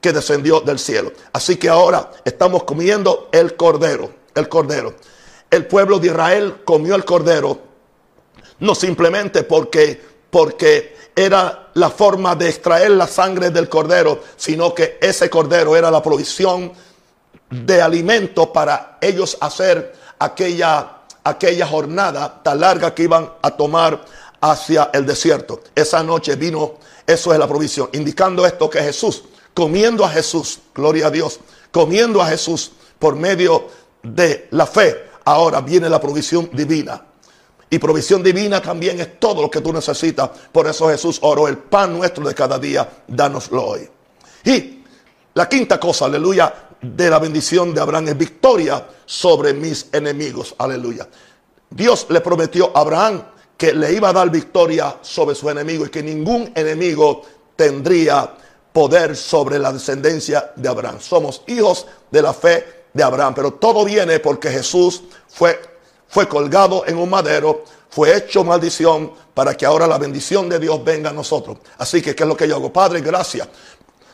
[0.00, 1.12] que descendió del cielo.
[1.32, 4.94] Así que ahora estamos comiendo el cordero, el cordero.
[5.50, 7.58] El pueblo de Israel comió el cordero,
[8.60, 14.98] no simplemente porque, porque era la forma de extraer la sangre del cordero, sino que
[15.00, 16.72] ese cordero era la provisión
[17.50, 24.04] de alimento para ellos hacer aquella, aquella jornada tan larga que iban a tomar
[24.40, 25.60] hacia el desierto.
[25.74, 26.74] Esa noche vino,
[27.06, 29.24] eso es la provisión, indicando esto que Jesús,
[29.54, 33.68] comiendo a Jesús, gloria a Dios, comiendo a Jesús por medio
[34.02, 37.02] de la fe, ahora viene la provisión divina.
[37.70, 40.30] Y provisión divina también es todo lo que tú necesitas.
[40.52, 43.88] Por eso Jesús oró el pan nuestro de cada día, dánoslo hoy.
[44.44, 44.84] Y
[45.34, 50.54] la quinta cosa, aleluya, de la bendición de Abraham es victoria sobre mis enemigos.
[50.58, 51.08] Aleluya.
[51.70, 53.24] Dios le prometió a Abraham
[53.56, 57.22] que le iba a dar victoria sobre su enemigo y que ningún enemigo
[57.56, 58.30] tendría
[58.72, 61.00] poder sobre la descendencia de Abraham.
[61.00, 65.60] Somos hijos de la fe de Abraham, pero todo viene porque Jesús fue,
[66.08, 70.84] fue colgado en un madero, fue hecho maldición para que ahora la bendición de Dios
[70.84, 71.58] venga a nosotros.
[71.78, 72.72] Así que, ¿qué es lo que yo hago?
[72.72, 73.48] Padre, gracias.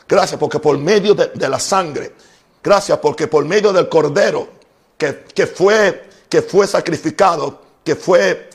[0.07, 2.13] Gracias porque por medio de, de la sangre
[2.63, 4.47] Gracias porque por medio del cordero
[4.97, 8.49] que, fue, que fue sacrificado, que fue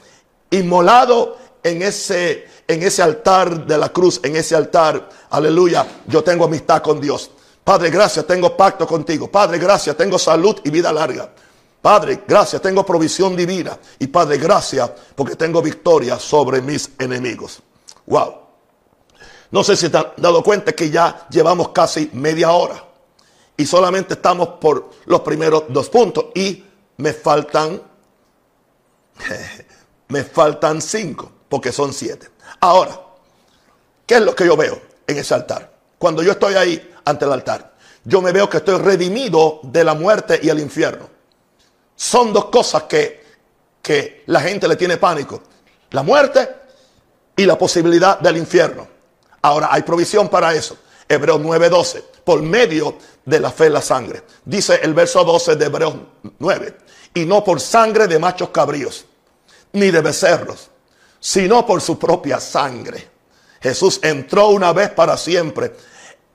[0.51, 6.45] inmolado en ese, en ese altar de la cruz, en ese altar, aleluya, yo tengo
[6.45, 7.31] amistad con Dios.
[7.65, 9.29] Padre, gracias, tengo pacto contigo.
[9.29, 11.29] Padre, gracias, tengo salud y vida larga.
[11.83, 13.77] Padre, gracias, tengo provisión divina.
[13.99, 17.61] Y Padre, gracias porque tengo victoria sobre mis enemigos.
[18.07, 18.35] Wow.
[19.51, 22.87] No sé si te han dado cuenta que ya llevamos casi media hora
[23.57, 26.65] y solamente estamos por los primeros dos puntos y
[26.99, 27.81] me faltan
[30.09, 32.31] me faltan cinco porque son siete.
[32.61, 33.01] Ahora,
[34.07, 35.73] ¿qué es lo que yo veo en ese altar?
[35.99, 39.95] Cuando yo estoy ahí ante el altar, yo me veo que estoy redimido de la
[39.95, 41.09] muerte y el infierno.
[41.95, 43.25] Son dos cosas que,
[43.83, 45.43] que la gente le tiene pánico.
[45.91, 46.49] La muerte
[47.37, 48.87] y la posibilidad del infierno.
[49.43, 50.77] Ahora, hay provisión para eso.
[51.09, 54.23] Hebreos 9:12, por medio de la fe la sangre.
[54.45, 55.95] Dice el verso 12 de Hebreos
[56.39, 56.79] 9,
[57.13, 59.05] y no por sangre de machos cabríos,
[59.73, 60.71] ni de becerros,
[61.21, 63.11] sino por su propia sangre.
[63.61, 65.75] Jesús entró una vez para siempre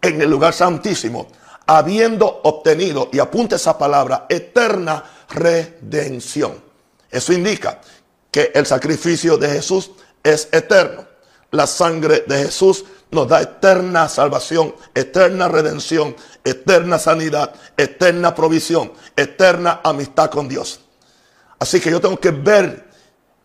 [0.01, 1.27] en el lugar santísimo,
[1.65, 6.61] habiendo obtenido, y apunte esa palabra, eterna redención.
[7.09, 7.79] Eso indica
[8.29, 9.91] que el sacrificio de Jesús
[10.23, 11.05] es eterno.
[11.51, 19.81] La sangre de Jesús nos da eterna salvación, eterna redención, eterna sanidad, eterna provisión, eterna
[19.83, 20.79] amistad con Dios.
[21.59, 22.89] Así que yo tengo que ver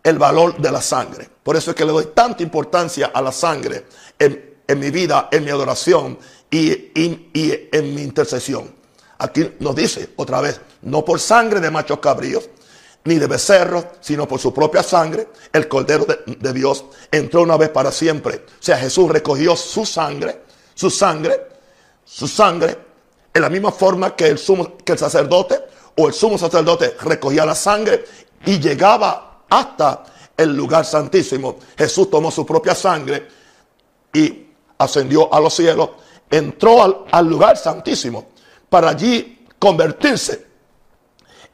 [0.02, 1.29] el valor de la sangre.
[1.42, 3.87] Por eso es que le doy tanta importancia a la sangre
[4.18, 6.18] en, mi vida, en mi adoración
[6.50, 6.70] y,
[7.35, 8.74] y en mi intercesión.
[9.18, 12.48] Aquí nos dice otra vez, no por sangre de machos cabríos,
[13.06, 17.70] ni de becerro, sino por su propia sangre, el Cordero de, Dios entró una vez
[17.70, 18.44] para siempre.
[18.48, 20.42] O sea, Jesús recogió su sangre,
[20.74, 21.48] su sangre,
[22.04, 22.78] su sangre,
[23.32, 25.60] en la misma forma que el, sumo, que el sacerdote
[25.96, 28.04] o el sumo sacerdote recogía la sangre
[28.44, 30.04] y llegaba hasta
[30.36, 31.58] el lugar santísimo.
[31.76, 33.28] Jesús tomó su propia sangre
[34.12, 34.46] y
[34.78, 35.90] ascendió a los cielos,
[36.30, 38.28] entró al lugar santísimo
[38.68, 40.45] para allí convertirse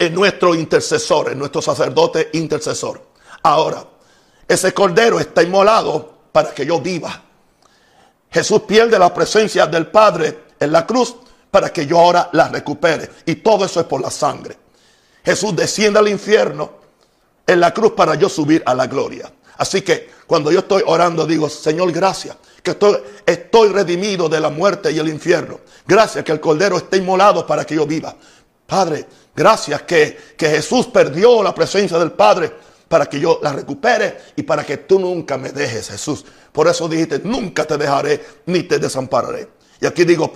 [0.03, 3.01] en nuestro intercesor, en nuestro sacerdote intercesor.
[3.45, 3.85] Ahora,
[4.49, 7.23] ese cordero está inmolado para que yo viva.
[8.29, 11.15] Jesús pierde la presencia del Padre en la cruz
[11.49, 13.09] para que yo ahora la recupere.
[13.27, 14.59] Y todo eso es por la sangre.
[15.25, 16.73] Jesús desciende al infierno
[17.47, 19.33] en la cruz para yo subir a la gloria.
[19.59, 22.73] Así que cuando yo estoy orando digo, Señor, gracias, que
[23.27, 25.61] estoy, redimido de la muerte y el infierno.
[25.87, 28.17] Gracias que el Cordero está inmolado para que yo viva.
[28.73, 29.07] Padre,
[29.37, 32.51] gracias que, que Jesús perdió la presencia del Padre
[32.89, 36.25] para que yo la recupere y para que tú nunca me dejes, Jesús.
[36.51, 39.47] Por eso dijiste, nunca te dejaré ni te desampararé.
[39.79, 40.33] Y aquí digo,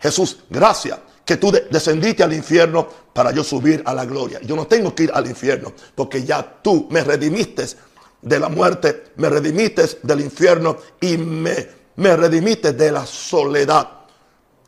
[0.00, 4.40] Jesús, gracias que tú descendiste al infierno para yo subir a la gloria.
[4.40, 7.66] Yo no tengo que ir al infierno porque ya tú me redimiste
[8.22, 13.90] de la muerte, me redimiste del infierno y me, me redimiste de la soledad.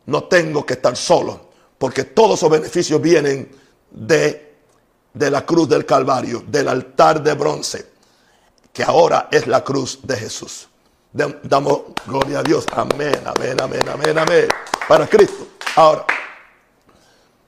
[0.04, 1.48] No tengo que estar solo
[1.80, 3.50] porque todos esos beneficios vienen
[3.90, 4.54] de,
[5.14, 7.86] de la cruz del Calvario, del altar de bronce,
[8.70, 10.68] que ahora es la cruz de Jesús.
[11.10, 12.66] Damos gloria a Dios.
[12.72, 14.48] Amén, amén, amén, amén, amén.
[14.86, 15.46] Para Cristo.
[15.74, 16.04] Ahora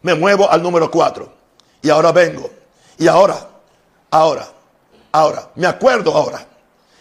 [0.01, 1.31] me muevo al número 4.
[1.83, 2.51] Y ahora vengo.
[2.97, 3.37] Y ahora,
[4.11, 4.49] ahora,
[5.13, 6.47] ahora, me acuerdo ahora.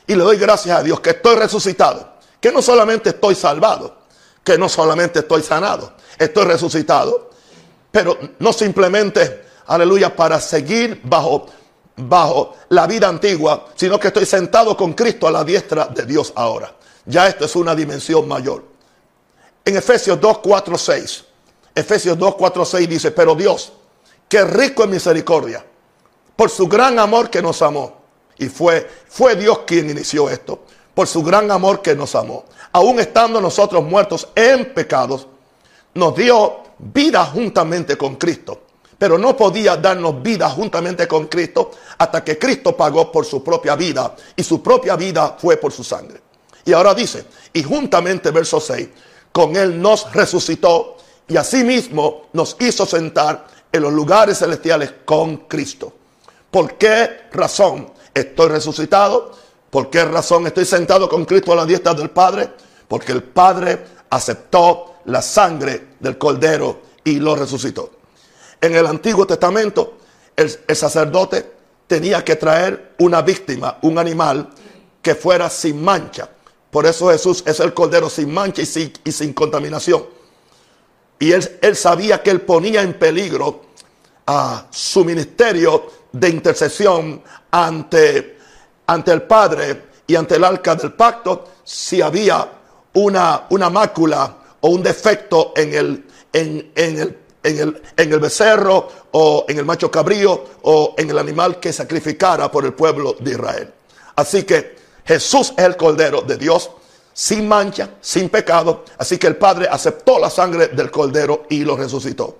[0.05, 2.11] Y le doy gracias a Dios que estoy resucitado.
[2.41, 4.00] Que no solamente estoy salvado,
[4.43, 7.31] que no solamente estoy sanado, estoy resucitado.
[7.91, 11.47] Pero no simplemente, aleluya, para seguir bajo,
[11.97, 16.31] bajo la vida antigua, sino que estoy sentado con Cristo a la diestra de Dios
[16.35, 16.73] ahora.
[17.05, 18.63] Ya esto es una dimensión mayor.
[19.65, 21.25] En Efesios 2, 4, 6.
[21.75, 23.73] Efesios 2, 4, 6 dice, pero Dios,
[24.27, 25.65] que rico en misericordia,
[26.35, 28.01] por su gran amor que nos amó.
[28.37, 32.45] Y fue, fue Dios quien inició esto, por su gran amor que nos amó.
[32.71, 35.27] Aún estando nosotros muertos en pecados,
[35.93, 38.61] nos dio vida juntamente con Cristo.
[38.97, 43.75] Pero no podía darnos vida juntamente con Cristo hasta que Cristo pagó por su propia
[43.75, 46.21] vida y su propia vida fue por su sangre.
[46.65, 48.87] Y ahora dice, y juntamente verso 6,
[49.31, 55.93] con Él nos resucitó y asimismo nos hizo sentar en los lugares celestiales con Cristo.
[56.51, 59.31] ¿Por qué razón estoy resucitado?
[59.71, 62.51] ¿Por qué razón estoy sentado con Cristo a la diestra del Padre?
[62.87, 67.89] Porque el Padre aceptó la sangre del Cordero y lo resucitó.
[68.59, 69.97] En el Antiguo Testamento,
[70.35, 71.51] el, sacerdote
[71.87, 74.49] tenía que traer una víctima, un animal
[75.01, 76.29] que fuera sin mancha.
[76.69, 80.05] Por eso Jesús es el Cordero sin mancha y sin, y sin contaminación.
[81.21, 83.61] Y él, sabía que él ponía en peligro
[84.25, 88.39] a su ministerio de intercesión ante,
[88.91, 92.45] ante el Padre y ante el arca del pacto si había
[92.93, 98.89] una, una mácula o un defecto en el, en, el, en, el, en el becerro
[99.11, 103.31] o en el macho cabrío o en el animal que sacrificara por el pueblo de
[103.31, 103.73] Israel.
[104.15, 104.75] Así que
[105.05, 106.69] Jesús es el Cordero de Dios
[107.13, 108.83] sin mancha, sin pecado.
[108.97, 112.39] Así que el Padre aceptó la sangre del Cordero y lo resucitó.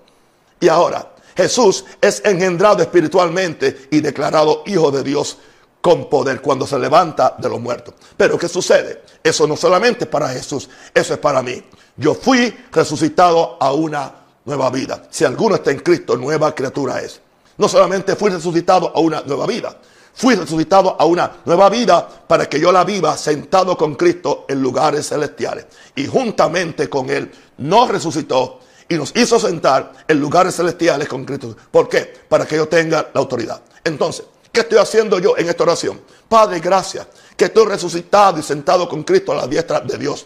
[0.59, 5.37] Y ahora, Jesús es engendrado espiritualmente y declarado Hijo de Dios
[5.81, 7.95] con poder cuando se levanta de los muertos.
[8.15, 9.01] Pero ¿qué sucede?
[9.23, 11.61] Eso no solamente es para Jesús, eso es para mí.
[11.97, 14.11] Yo fui resucitado a una
[14.45, 15.03] nueva vida.
[15.09, 17.19] Si alguno está en Cristo, nueva criatura es.
[17.57, 19.75] No solamente fui resucitado a una nueva vida,
[20.13, 24.61] Fui resucitado a una nueva vida para que yo la viva sentado con Cristo en
[24.61, 25.65] lugares celestiales.
[25.95, 31.55] Y juntamente con Él nos resucitó y nos hizo sentar en lugares celestiales con Cristo.
[31.71, 32.13] ¿Por qué?
[32.27, 33.61] Para que yo tenga la autoridad.
[33.83, 36.01] Entonces, ¿qué estoy haciendo yo en esta oración?
[36.27, 40.25] Padre, gracias que estoy resucitado y sentado con Cristo a la diestra de Dios.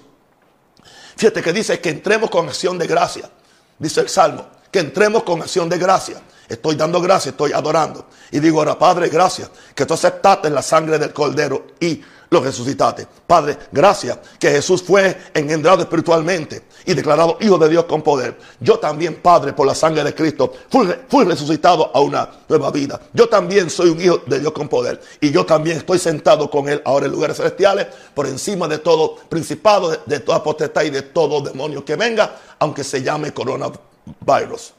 [1.15, 3.29] Fíjate que dice que entremos con acción de gracia.
[3.77, 6.21] Dice el Salmo, que entremos con acción de gracia.
[6.47, 8.07] Estoy dando gracias, estoy adorando.
[8.31, 12.01] Y digo ahora, Padre, gracias que tú aceptaste la sangre del Cordero y
[12.35, 13.07] lo resucitaste.
[13.25, 18.37] Padre, gracias que Jesús fue engendrado espiritualmente y declarado Hijo de Dios con poder.
[18.59, 22.99] Yo también, Padre, por la sangre de Cristo, fui, resucitado a una nueva vida.
[23.13, 25.01] Yo también soy un Hijo de Dios con poder.
[25.21, 29.15] Y yo también estoy sentado con Él ahora en lugares celestiales, por encima de todo
[29.15, 34.73] principado, de, de toda potestad y de todo demonio que venga, aunque se llame coronavirus.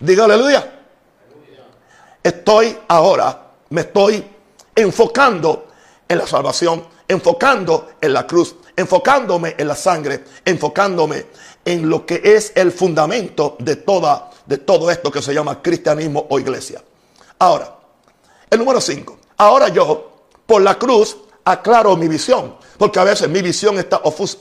[0.00, 0.72] Diga aleluya.
[2.22, 4.24] Estoy ahora, me estoy
[4.74, 5.65] enfocando
[6.08, 11.26] en la salvación, enfocando en la cruz, enfocándome en la sangre, enfocándome
[11.64, 16.26] en lo que es el fundamento de, toda, de todo esto que se llama cristianismo
[16.30, 16.82] o iglesia.
[17.38, 17.76] Ahora,
[18.48, 19.18] el número 5.
[19.38, 22.56] Ahora yo, por la cruz, aclaro mi visión.
[22.78, 24.38] Porque a veces mi visión está ofusa.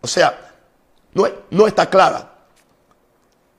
[0.00, 0.54] O sea,
[1.14, 2.34] no, no está clara.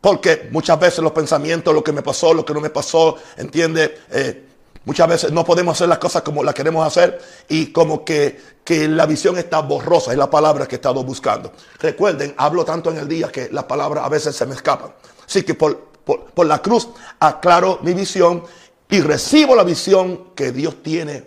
[0.02, 4.00] Porque muchas veces los pensamientos, lo que me pasó, lo que no me pasó, entiende,
[4.12, 4.49] eh,
[4.86, 8.88] muchas veces no podemos hacer las cosas como las queremos hacer y como que, que
[8.88, 11.52] la visión está borrosa, es la palabra que he estado buscando.
[11.80, 14.94] Recuerden, hablo tanto en el día que las palabras a veces se me escapan.
[15.26, 18.44] Así que por, por la cruz aclaro mi visión
[18.90, 21.24] y recibo la visión que Dios tiene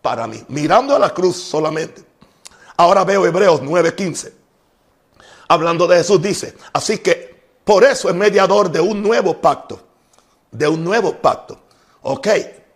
[0.00, 0.44] para mí.
[0.48, 2.04] Mirando a la cruz solamente.
[2.76, 4.32] Ahora veo Hebreos 9:15.
[5.48, 9.80] Hablando de Jesús dice, así que por eso es mediador de un nuevo pacto.
[10.50, 11.58] De un nuevo pacto.
[12.02, 12.28] Ok,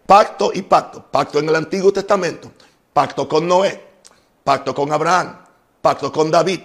[0.09, 1.05] pacto y pacto.
[1.11, 2.51] Pacto en el Antiguo Testamento.
[2.95, 3.79] Pacto con Noé.
[4.43, 5.39] Pacto con Abraham.
[5.83, 6.61] Pacto con David.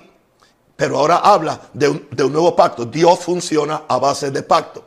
[0.78, 2.86] Pero ahora habla de un, nuevo pacto.
[2.86, 4.86] Dios funciona a base de pacto.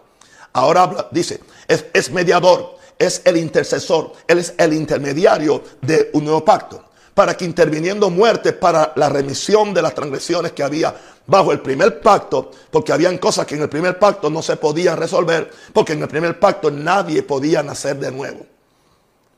[0.54, 6.24] Ahora habla, dice, es, es mediador, es el intercesor, Él es el intermediario de un
[6.24, 6.85] nuevo pacto
[7.16, 10.94] para que interviniendo muerte para la remisión de las transgresiones que había
[11.26, 14.98] bajo el primer pacto, porque habían cosas que en el primer pacto no se podían
[14.98, 18.44] resolver, porque en el primer pacto nadie podía nacer de nuevo.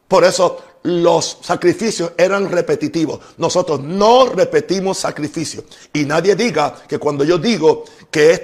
[0.09, 3.20] Por eso los sacrificios eran repetitivos.
[3.37, 5.62] Nosotros no repetimos sacrificios.
[5.93, 8.41] Y nadie diga que cuando yo digo que es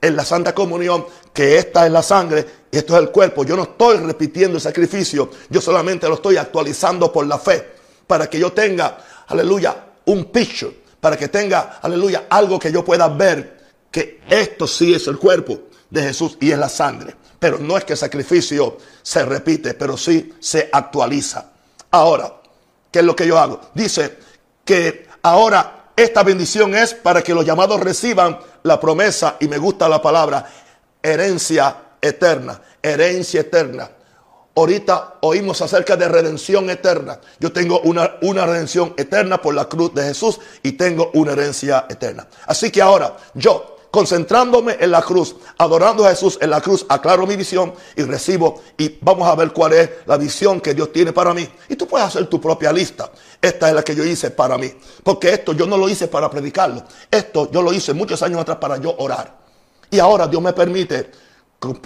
[0.00, 3.54] en la Santa Comunión, que esta es la sangre y esto es el cuerpo, yo
[3.54, 7.71] no estoy repitiendo el sacrificio, yo solamente lo estoy actualizando por la fe
[8.12, 8.98] para que yo tenga,
[9.28, 13.58] aleluya, un picture, para que tenga, aleluya, algo que yo pueda ver
[13.90, 17.16] que esto sí es el cuerpo de Jesús y es la sangre.
[17.38, 21.52] Pero no es que el sacrificio se repite, pero sí se actualiza.
[21.90, 22.34] Ahora,
[22.90, 23.62] ¿qué es lo que yo hago?
[23.72, 24.18] Dice
[24.62, 29.88] que ahora esta bendición es para que los llamados reciban la promesa, y me gusta
[29.88, 30.44] la palabra,
[31.02, 33.88] herencia eterna, herencia eterna.
[34.54, 37.18] Ahorita oímos acerca de redención eterna.
[37.40, 41.86] Yo tengo una, una redención eterna por la cruz de Jesús y tengo una herencia
[41.88, 42.28] eterna.
[42.46, 47.26] Así que ahora yo, concentrándome en la cruz, adorando a Jesús en la cruz, aclaro
[47.26, 51.14] mi visión y recibo y vamos a ver cuál es la visión que Dios tiene
[51.14, 51.48] para mí.
[51.70, 53.10] Y tú puedes hacer tu propia lista.
[53.40, 54.70] Esta es la que yo hice para mí.
[55.02, 56.84] Porque esto yo no lo hice para predicarlo.
[57.10, 59.34] Esto yo lo hice muchos años atrás para yo orar.
[59.90, 61.10] Y ahora Dios me permite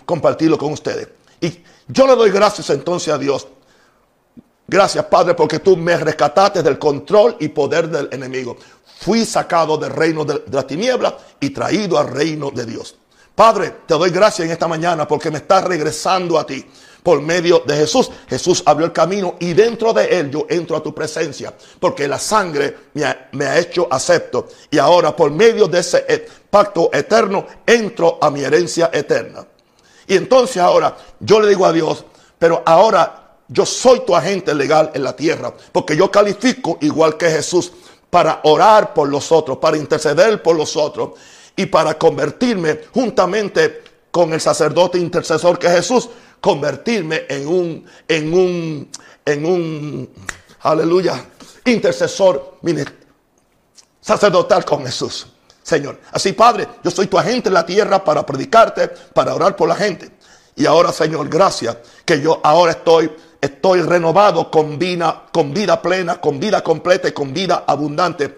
[0.04, 1.08] compartirlo con ustedes.
[1.40, 3.46] Y yo le doy gracias entonces a Dios.
[4.68, 8.56] Gracias, Padre, porque tú me rescataste del control y poder del enemigo.
[8.98, 12.96] Fui sacado del reino de, la tiniebla y traído al reino de Dios.
[13.34, 16.66] Padre, te doy gracias en esta mañana porque me estás regresando a ti
[17.02, 18.10] por medio de Jesús.
[18.26, 22.18] Jesús abrió el camino y dentro de él yo entro a tu presencia porque la
[22.18, 24.48] sangre me ha, me ha hecho acepto.
[24.68, 29.46] Y ahora por medio de ese pacto eterno entro a mi herencia eterna.
[30.06, 32.04] Y entonces ahora yo le digo a Dios,
[32.38, 37.30] pero ahora yo soy tu agente legal en la tierra, porque yo califico igual que
[37.30, 37.72] Jesús
[38.10, 41.10] para orar por los otros, para interceder por los otros
[41.54, 46.08] y para convertirme juntamente con el sacerdote intercesor que es Jesús,
[46.40, 48.90] convertirme en un, en un,
[49.24, 50.10] en un,
[50.60, 51.24] aleluya,
[51.64, 52.58] intercesor
[54.00, 55.26] sacerdotal con Jesús.
[55.66, 55.98] Señor.
[56.12, 59.74] Así, Padre, yo soy tu agente en la tierra para predicarte, para orar por la
[59.74, 60.12] gente.
[60.54, 63.10] Y ahora, Señor, gracias que yo ahora estoy,
[63.40, 68.36] estoy renovado con vida, con vida plena, con vida completa y con vida abundante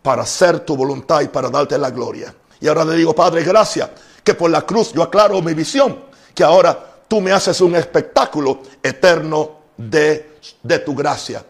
[0.00, 2.34] para hacer tu voluntad y para darte la gloria.
[2.58, 3.90] Y ahora le digo, Padre, gracias
[4.24, 8.62] que por la cruz yo aclaro mi visión, que ahora tú me haces un espectáculo
[8.82, 11.44] eterno de, de tu gracia.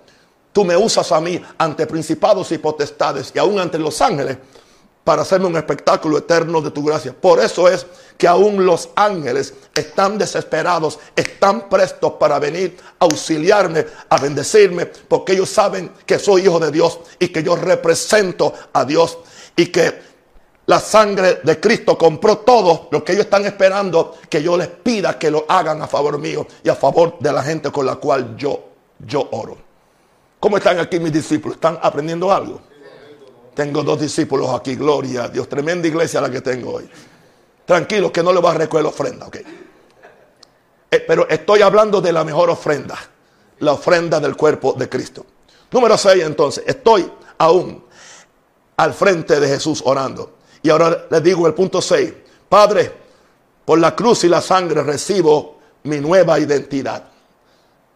[0.52, 4.36] Tú me usas a mí ante principados y potestades y aún ante los ángeles
[5.04, 7.14] para hacerme un espectáculo eterno de tu gracia.
[7.18, 7.86] Por eso es
[8.16, 15.32] que aún los ángeles están desesperados, están prestos para venir a auxiliarme, a bendecirme, porque
[15.32, 19.18] ellos saben que soy hijo de Dios y que yo represento a Dios
[19.56, 20.10] y que
[20.66, 25.18] la sangre de Cristo compró todo lo que ellos están esperando que yo les pida
[25.18, 28.36] que lo hagan a favor mío y a favor de la gente con la cual
[28.36, 29.56] yo, yo oro.
[30.38, 31.56] ¿Cómo están aquí mis discípulos?
[31.56, 32.60] ¿Están aprendiendo algo?
[33.60, 35.46] Tengo dos discípulos aquí, gloria a Dios.
[35.46, 36.88] Tremenda iglesia la que tengo hoy.
[37.66, 39.36] Tranquilo, que no le va a recoger la ofrenda, ok.
[40.90, 42.98] Eh, pero estoy hablando de la mejor ofrenda,
[43.58, 45.26] la ofrenda del cuerpo de Cristo.
[45.70, 47.84] Número 6, entonces, estoy aún
[48.78, 50.38] al frente de Jesús orando.
[50.62, 52.14] Y ahora les digo el punto 6,
[52.48, 52.90] Padre,
[53.66, 57.04] por la cruz y la sangre recibo mi nueva identidad.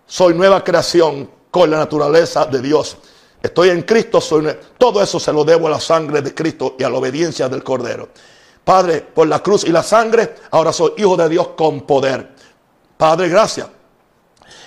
[0.07, 2.99] Soy nueva creación con la naturaleza de Dios
[3.45, 6.83] Estoy en Cristo, soy, todo eso se lo debo a la sangre de Cristo y
[6.83, 8.09] a la obediencia del Cordero.
[8.65, 12.27] Padre, por la cruz y la sangre, ahora soy hijo de Dios con poder.
[12.97, 13.67] Padre, gracias.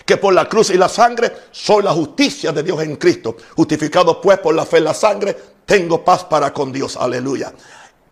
[0.05, 3.36] Que por la cruz y la sangre soy la justicia de Dios en Cristo.
[3.55, 6.97] Justificado pues por la fe y la sangre, tengo paz para con Dios.
[6.97, 7.51] Aleluya.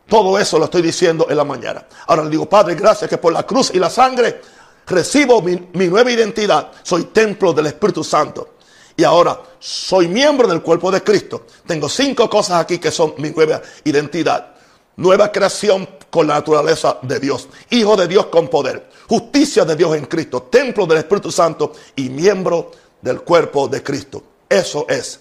[0.08, 1.86] Todo eso lo estoy diciendo en la mañana.
[2.08, 4.42] Ahora le digo, Padre, gracias que por la cruz y la sangre
[4.88, 6.72] recibo mi, mi nueva identidad.
[6.82, 8.55] Soy templo del Espíritu Santo.
[8.98, 11.46] Y ahora soy miembro del cuerpo de Cristo.
[11.66, 14.54] Tengo cinco cosas aquí que son mi nueva identidad.
[14.98, 17.50] Nueva creación con la naturaleza de Dios.
[17.70, 18.90] Hijo de Dios con poder.
[19.08, 20.44] Justicia de Dios en Cristo.
[20.44, 22.72] Templo del Espíritu Santo y miembro
[23.02, 24.24] del cuerpo de Cristo.
[24.48, 25.20] Eso es.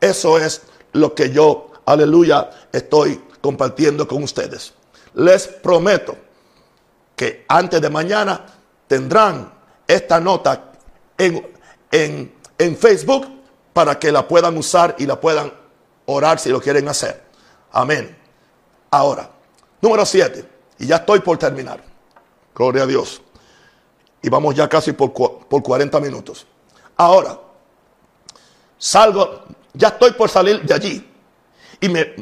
[0.00, 0.62] Eso es
[0.92, 4.72] lo que yo, aleluya, estoy compartiendo con ustedes.
[5.14, 6.16] Les prometo
[7.14, 8.46] que antes de mañana
[8.86, 9.52] tendrán
[9.86, 10.72] esta nota
[11.16, 11.46] en,
[11.90, 13.26] en, en Facebook
[13.72, 15.52] para que la puedan usar y la puedan
[16.06, 17.22] orar si lo quieren hacer.
[17.72, 18.16] Amén.
[18.90, 19.30] Ahora,
[19.80, 20.48] número 7,
[20.78, 21.82] y ya estoy por terminar.
[22.54, 23.20] Gloria a Dios.
[24.22, 26.46] Y vamos ya casi por, por 40 minutos.
[26.96, 27.38] Ahora,
[28.78, 29.44] salgo,
[29.74, 31.12] ya estoy por salir de allí.
[31.80, 32.14] Y me,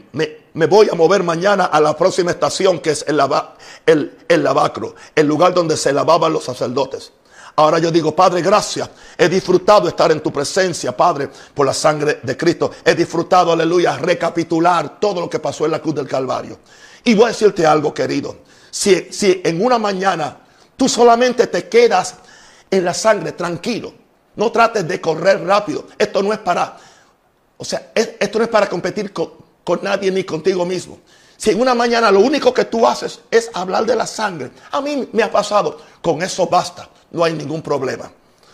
[0.53, 3.21] me, voy a mover mañana a la próxima estación, que es el,
[3.87, 7.13] el, el lavacro, el lugar donde se lavaban los sacerdotes.
[7.57, 8.91] Ahora yo digo, Padre, gracias.
[9.17, 12.71] He disfrutado estar en tu presencia, Padre, por la sangre de Cristo.
[12.85, 16.59] He disfrutado, aleluya, recapitular todo lo que pasó en la cruz del Calvario.
[17.05, 18.39] Y voy a decirte algo, querido.
[18.71, 20.39] Si, si en una mañana
[20.77, 22.17] tú solamente te quedas
[22.71, 23.95] en la sangre, tranquilo.
[24.35, 25.87] No trates de correr rápido.
[25.97, 26.77] Esto no es para,
[27.57, 29.31] o sea, esto no es para competir con,
[29.63, 30.99] con nadie ni contigo mismo.
[31.45, 34.81] Si en una mañana lo único que tú haces es hablar de la sangre, a
[34.81, 38.11] mí me ha pasado, con eso basta no hay ningún problema.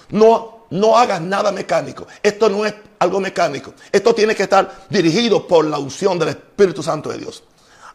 [0.08, 2.08] No, no hagas nada mecánico.
[2.20, 3.74] Esto no es algo mecánico.
[3.92, 7.44] Esto tiene que estar dirigido por la unción del Espíritu Santo de Dios.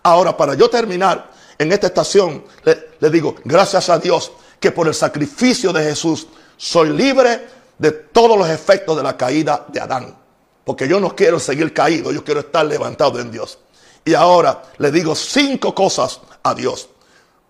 [0.03, 4.31] Ahora, para yo terminar en esta estación, le, le digo, gracias a Dios
[4.61, 6.25] que por el sacrificio de Jesús
[6.55, 7.45] soy libre
[7.77, 10.15] de todos los efectos de la caída de Adán.
[10.63, 13.59] Porque yo no quiero seguir caído, yo quiero estar levantado en Dios.
[14.05, 16.87] Y ahora le digo cinco cosas a Dios.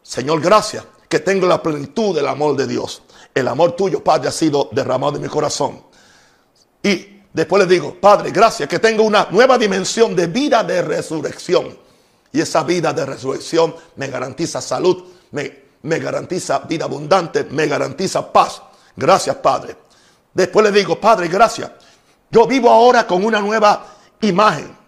[0.02, 3.02] Señor, gracias que tengo la plenitud del amor de Dios.
[3.34, 5.84] El amor tuyo, Padre, ha sido derramado en mi corazón.
[6.82, 11.78] Y después le digo, Padre, gracias que tengo una nueva dimensión de vida de resurrección.
[12.32, 18.32] Y esa vida de resurrección me garantiza salud, me, me garantiza vida abundante, me garantiza
[18.32, 18.62] paz.
[18.96, 19.76] Gracias, Padre.
[20.34, 21.72] Después le digo, Padre, gracias.
[22.32, 23.86] Yo vivo ahora con una nueva
[24.22, 24.85] imagen.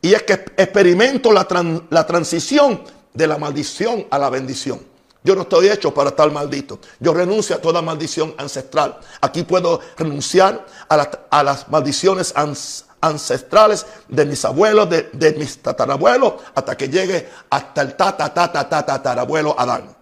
[0.00, 1.46] Y es que experimento la,
[1.90, 2.82] la transición
[3.12, 4.80] de la maldición a la bendición.
[5.24, 6.78] Yo no estoy hecho para estar maldito.
[7.00, 8.98] Yo renuncio a toda maldición ancestral.
[9.20, 12.32] Aquí puedo renunciar a, las maldiciones
[13.00, 19.54] ancestrales de mis abuelos, de, mis tatarabuelos, hasta que llegue hasta el tata, tata, tatarabuelo
[19.58, 19.94] Adán.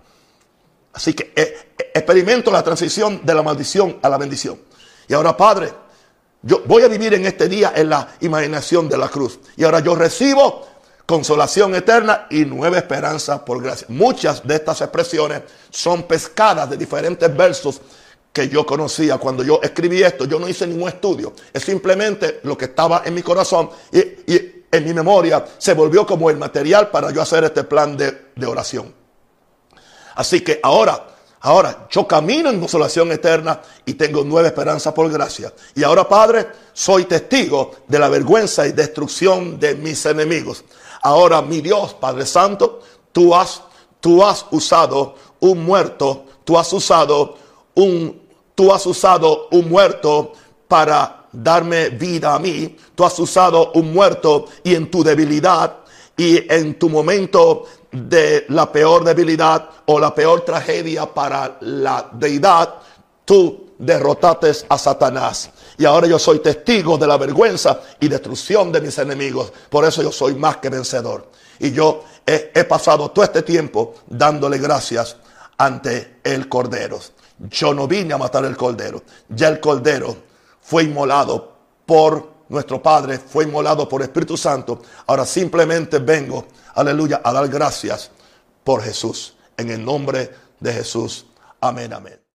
[0.92, 4.58] Así que eh, eh, experimento la transición de la maldición a la bendición.
[5.08, 5.72] Y ahora, Padre,
[6.42, 9.38] yo voy a vivir en este día en la imaginación de la cruz.
[9.56, 10.66] Y ahora yo recibo
[11.06, 13.86] consolación eterna y nueva esperanza por gracia.
[13.90, 17.80] Muchas de estas expresiones son pescadas de diferentes versos
[18.32, 20.26] que yo conocía cuando yo escribí esto.
[20.26, 21.32] Yo no hice ningún estudio.
[21.52, 26.28] Es simplemente lo que estaba en mi corazón y, en mi memoria se volvió como
[26.28, 28.92] el material para yo hacer este plan de, de oración.
[30.16, 31.15] Así que ahora
[31.46, 35.52] Ahora, yo camino en consolación eterna y tengo nueva esperanza por gracia.
[35.76, 40.64] Y ahora, Padre, soy testigo de la vergüenza y destrucción de mis enemigos.
[41.02, 42.80] Ahora, mi Dios, Padre Santo,
[43.12, 43.62] tú has,
[44.00, 47.36] tú has usado un muerto, tú has usado
[47.76, 48.22] un,
[48.56, 50.32] tú has usado un muerto
[50.66, 52.76] para darme vida a mí.
[52.96, 55.76] Tú has usado un muerto y en tu debilidad
[56.16, 57.66] y en tu momento
[58.04, 62.74] de la peor debilidad o la peor tragedia para la deidad,
[63.24, 65.50] tú derrotaste a Satanás.
[65.78, 69.52] Y ahora yo soy testigo de la vergüenza y destrucción de mis enemigos.
[69.70, 71.30] Por eso yo soy más que vencedor.
[71.58, 75.16] Y yo he, pasado todo este tiempo dándole gracias
[75.56, 76.98] ante el Cordero.
[77.50, 79.02] Yo no vine a matar el Cordero.
[79.28, 80.16] Ya el Cordero
[80.60, 81.52] fue inmolado
[81.84, 84.82] por nuestro Padre, fue inmolado por Espíritu Santo.
[85.06, 88.10] Ahora simplemente vengo, aleluya, a dar gracias
[88.64, 89.36] por Jesús.
[89.56, 90.30] En el nombre
[90.60, 91.26] de Jesús.
[91.60, 92.25] Amén, amén.